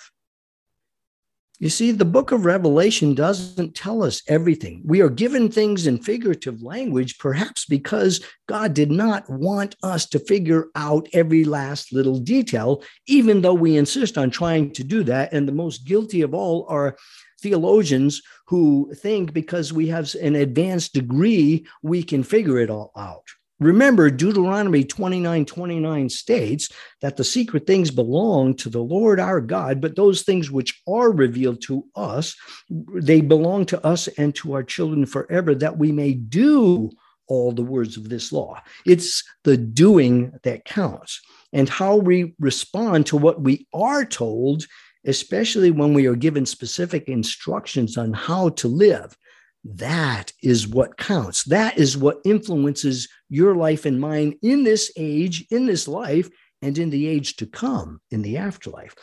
[1.60, 4.80] You see, the book of Revelation doesn't tell us everything.
[4.84, 10.20] We are given things in figurative language, perhaps because God did not want us to
[10.20, 15.32] figure out every last little detail, even though we insist on trying to do that.
[15.32, 16.96] And the most guilty of all are
[17.40, 23.26] theologians who think because we have an advanced degree, we can figure it all out.
[23.60, 26.68] Remember, Deuteronomy 29 29 states
[27.00, 31.10] that the secret things belong to the Lord our God, but those things which are
[31.10, 32.36] revealed to us,
[32.70, 36.90] they belong to us and to our children forever, that we may do
[37.26, 38.60] all the words of this law.
[38.86, 41.20] It's the doing that counts.
[41.52, 44.66] And how we respond to what we are told,
[45.04, 49.16] especially when we are given specific instructions on how to live,
[49.64, 51.44] that is what counts.
[51.44, 56.28] That is what influences your life and mine in this age, in this life,
[56.62, 58.94] and in the age to come, in the afterlife.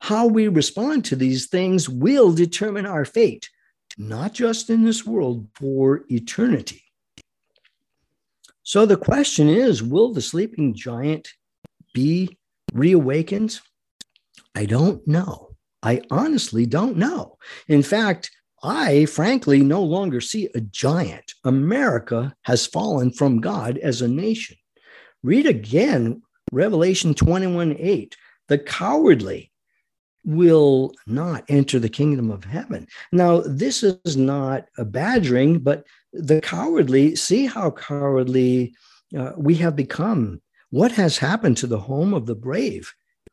[0.00, 3.48] How we respond to these things will determine our fate,
[3.96, 6.82] not just in this world, for eternity.
[8.62, 11.28] So the question is will the sleeping giant
[11.94, 12.36] be
[12.72, 13.60] reawakened?
[14.54, 15.56] I don't know.
[15.82, 17.38] I honestly don't know.
[17.68, 18.30] In fact,
[18.62, 21.34] I frankly no longer see a giant.
[21.44, 24.56] America has fallen from God as a nation.
[25.22, 28.16] Read again Revelation 21 8.
[28.48, 29.52] The cowardly
[30.24, 32.86] will not enter the kingdom of heaven.
[33.12, 38.74] Now, this is not a badgering, but the cowardly, see how cowardly
[39.16, 40.42] uh, we have become.
[40.70, 42.92] What has happened to the home of the brave?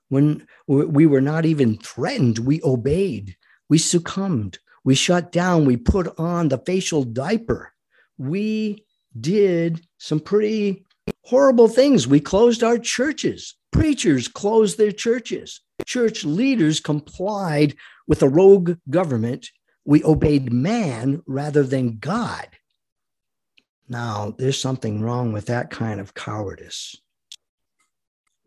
[0.10, 3.36] When we were not even threatened, we obeyed,
[3.70, 7.74] we succumbed, we shut down, we put on the facial diaper.
[8.18, 8.86] We
[9.20, 10.86] did some pretty
[11.24, 12.08] horrible things.
[12.08, 13.56] We closed our churches.
[13.72, 15.60] Preachers closed their churches.
[15.86, 17.76] Church leaders complied
[18.08, 19.50] with a rogue government.
[19.86, 22.48] We obeyed man rather than God.
[23.90, 26.96] Now, there's something wrong with that kind of cowardice.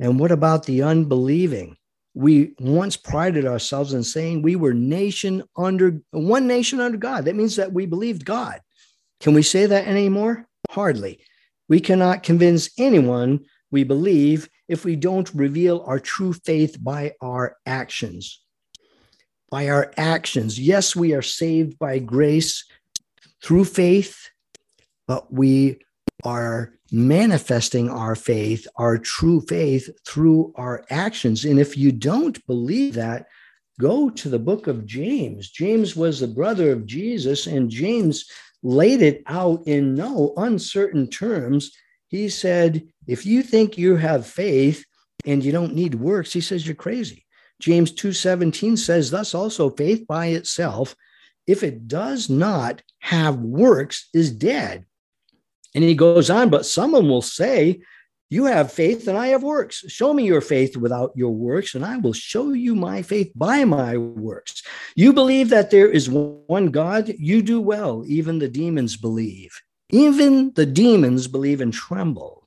[0.00, 1.76] And what about the unbelieving?
[2.14, 7.24] We once prided ourselves in saying we were nation under one nation under God.
[7.24, 8.60] That means that we believed God.
[9.20, 10.46] Can we say that anymore?
[10.70, 11.20] Hardly.
[11.68, 17.56] We cannot convince anyone we believe if we don't reveal our true faith by our
[17.66, 18.42] actions.
[19.50, 20.58] By our actions.
[20.58, 22.64] Yes, we are saved by grace
[23.42, 24.30] through faith,
[25.06, 25.78] but we
[26.24, 31.44] are manifesting our faith, our true faith, through our actions.
[31.44, 33.26] And if you don't believe that,
[33.78, 35.50] go to the book of James.
[35.50, 38.24] James was the brother of Jesus, and James
[38.62, 41.72] laid it out in no uncertain terms.
[42.08, 44.84] He said, If you think you have faith
[45.24, 47.26] and you don't need works, he says you're crazy.
[47.60, 50.94] James 2:17 says, Thus also faith by itself,
[51.46, 54.86] if it does not have works, is dead.
[55.74, 57.80] And he goes on, but someone will say,
[58.30, 59.84] You have faith and I have works.
[59.88, 63.64] Show me your faith without your works, and I will show you my faith by
[63.64, 64.62] my works.
[64.96, 68.04] You believe that there is one God, you do well.
[68.06, 69.60] Even the demons believe.
[69.90, 72.46] Even the demons believe and tremble.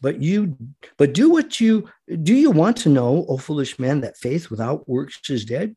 [0.00, 0.56] But you,
[0.98, 1.88] but do what you
[2.22, 2.34] do.
[2.34, 5.76] You want to know, O foolish man, that faith without works is dead?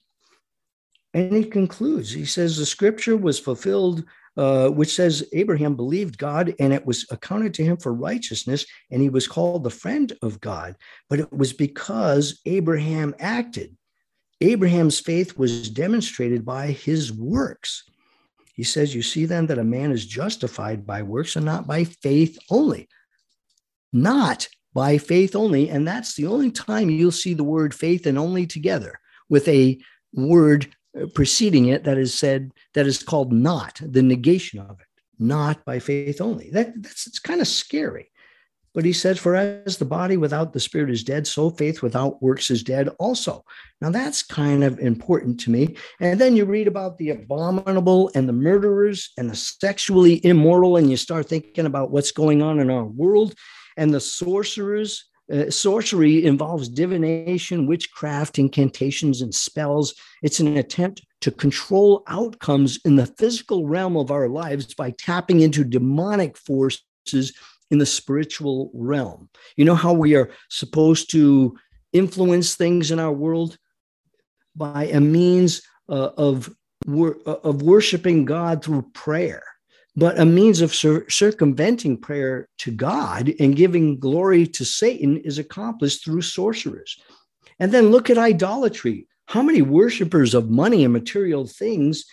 [1.13, 2.11] And he concludes.
[2.11, 4.03] He says the scripture was fulfilled
[4.37, 9.01] uh, which says Abraham believed God and it was accounted to him for righteousness, and
[9.01, 10.75] he was called the friend of God.
[11.09, 13.75] But it was because Abraham acted.
[14.41, 17.83] Abraham's faith was demonstrated by his works.
[18.53, 21.83] He says, You see then that a man is justified by works and not by
[21.83, 22.87] faith only.
[23.93, 25.69] Not by faith only.
[25.69, 29.79] And that's the only time you'll see the word faith and only together with a
[30.13, 30.67] word
[31.13, 34.87] preceding it that is said that is called not the negation of it.
[35.17, 36.49] Not by faith only.
[36.49, 38.11] That that's it's kind of scary.
[38.73, 42.21] But he says for as the body without the spirit is dead so faith without
[42.21, 43.45] works is dead also.
[43.79, 45.77] Now that's kind of important to me.
[46.01, 50.91] And then you read about the abominable and the murderers and the sexually immoral and
[50.91, 53.33] you start thinking about what's going on in our world
[53.77, 59.95] and the sorcerers uh, sorcery involves divination, witchcraft, incantations, and spells.
[60.21, 65.41] It's an attempt to control outcomes in the physical realm of our lives by tapping
[65.41, 67.33] into demonic forces
[67.71, 69.29] in the spiritual realm.
[69.57, 71.57] You know how we are supposed to
[71.93, 73.57] influence things in our world?
[74.55, 76.53] By a means uh, of,
[76.85, 79.43] wor- of worshiping God through prayer
[79.95, 85.37] but a means of cir- circumventing prayer to God and giving glory to Satan is
[85.37, 86.97] accomplished through sorcerers.
[87.59, 89.07] And then look at idolatry.
[89.27, 92.05] How many worshipers of money and material things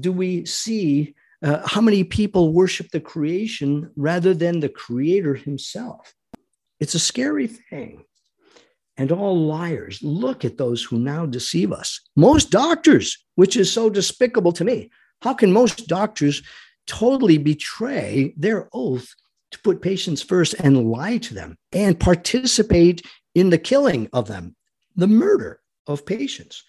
[0.00, 1.14] do we see?
[1.42, 6.12] Uh, how many people worship the creation rather than the creator himself?
[6.80, 8.04] It's a scary thing.
[8.96, 12.00] And all liars, look at those who now deceive us.
[12.16, 14.90] Most doctors, which is so despicable to me.
[15.22, 16.42] How can most doctors
[16.86, 19.08] totally betray their oath
[19.50, 24.54] to put patients first and lie to them and participate in the killing of them,
[24.96, 26.62] the murder of patients?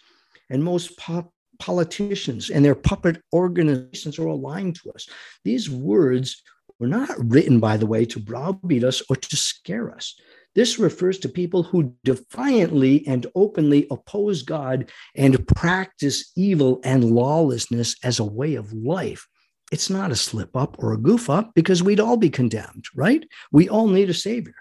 [0.50, 5.08] And most pop- politicians and their puppet organizations are lying to us.
[5.44, 6.42] These words
[6.80, 10.20] were not written, by the way, to browbeat us or to scare us.
[10.56, 17.96] This refers to people who defiantly and openly oppose God and practice evil and lawlessness
[18.04, 19.28] as a way of life.
[19.72, 23.26] It's not a slip up or a goof up because we'd all be condemned, right?
[23.52, 24.56] We all need a savior.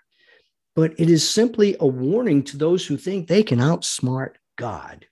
[0.76, 5.06] But it is simply a warning to those who think they can outsmart God.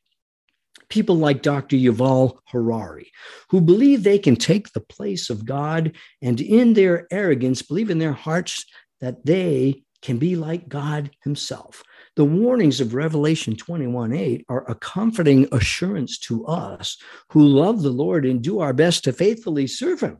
[0.89, 1.77] People like Dr.
[1.77, 3.11] Yuval Harari,
[3.51, 5.93] who believe they can take the place of God
[6.23, 8.65] and in their arrogance believe in their hearts
[9.01, 11.83] that they can be like God Himself.
[12.19, 16.99] The warnings of Revelation 21 8 are a comforting assurance to us
[17.31, 20.19] who love the Lord and do our best to faithfully serve Him.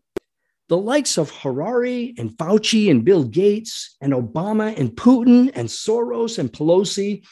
[0.69, 6.39] The likes of Harari and Fauci and Bill Gates and Obama and Putin and Soros
[6.39, 7.27] and Pelosi,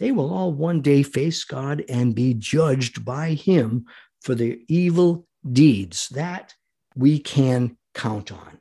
[0.00, 3.84] they will all one day face God and be judged by Him
[4.22, 6.08] for their evil deeds.
[6.08, 6.54] That
[6.94, 8.60] we can count on.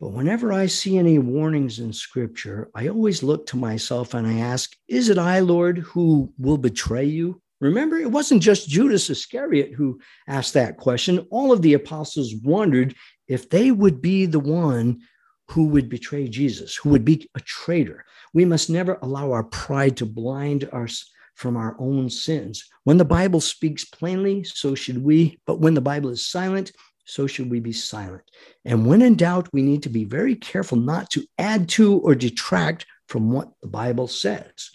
[0.00, 4.38] But whenever I see any warnings in scripture, I always look to myself and I
[4.38, 7.42] ask, Is it I, Lord, who will betray you?
[7.60, 11.26] Remember, it wasn't just Judas Iscariot who asked that question.
[11.30, 12.94] All of the apostles wondered
[13.26, 15.00] if they would be the one
[15.48, 18.04] who would betray Jesus, who would be a traitor.
[18.32, 22.68] We must never allow our pride to blind us from our own sins.
[22.84, 25.40] When the Bible speaks plainly, so should we.
[25.46, 26.72] But when the Bible is silent,
[27.08, 28.22] so should we be silent.
[28.64, 32.14] And when in doubt, we need to be very careful not to add to or
[32.14, 34.70] detract from what the Bible says.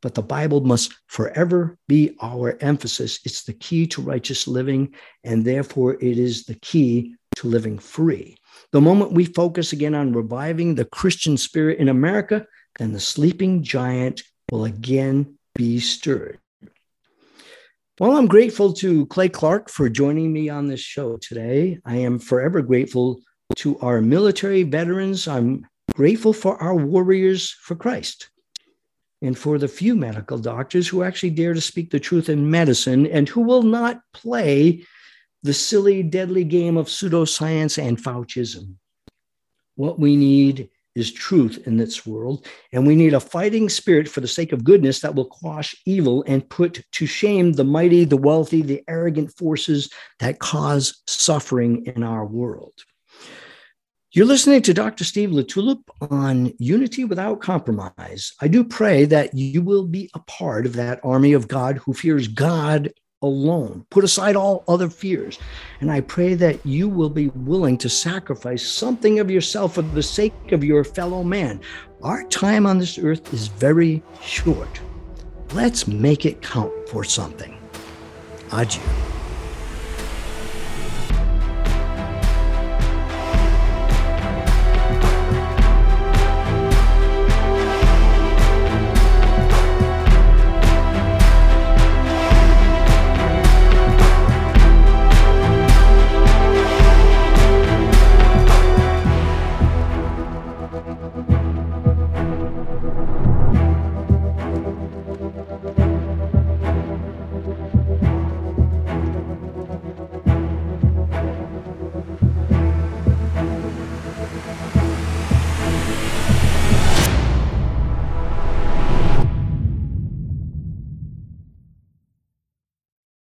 [0.00, 3.20] But the Bible must forever be our emphasis.
[3.24, 4.94] It's the key to righteous living,
[5.24, 8.36] and therefore it is the key to living free.
[8.72, 12.46] The moment we focus again on reviving the Christian spirit in America,
[12.78, 16.38] then the sleeping giant will again be stirred.
[18.00, 21.80] Well, I'm grateful to Clay Clark for joining me on this show today.
[21.84, 23.20] I am forever grateful
[23.56, 25.26] to our military veterans.
[25.26, 28.30] I'm grateful for our warriors for Christ
[29.20, 33.04] and for the few medical doctors who actually dare to speak the truth in medicine
[33.08, 34.84] and who will not play
[35.42, 38.76] the silly, deadly game of pseudoscience and Faucism.
[39.74, 42.46] What we need is truth in this world.
[42.72, 46.24] And we need a fighting spirit for the sake of goodness that will quash evil
[46.26, 52.02] and put to shame the mighty, the wealthy, the arrogant forces that cause suffering in
[52.02, 52.74] our world.
[54.10, 55.04] You're listening to Dr.
[55.04, 58.32] Steve LaTulippe on Unity Without Compromise.
[58.40, 61.92] I do pray that you will be a part of that army of God who
[61.92, 62.90] fears God
[63.22, 63.84] alone.
[63.90, 65.38] Put aside all other fears.
[65.80, 70.02] And I pray that you will be willing to sacrifice something of yourself for the
[70.02, 71.60] sake of your fellow man.
[72.02, 74.80] Our time on this earth is very short.
[75.52, 77.58] Let's make it count for something.
[78.52, 78.80] Adieu.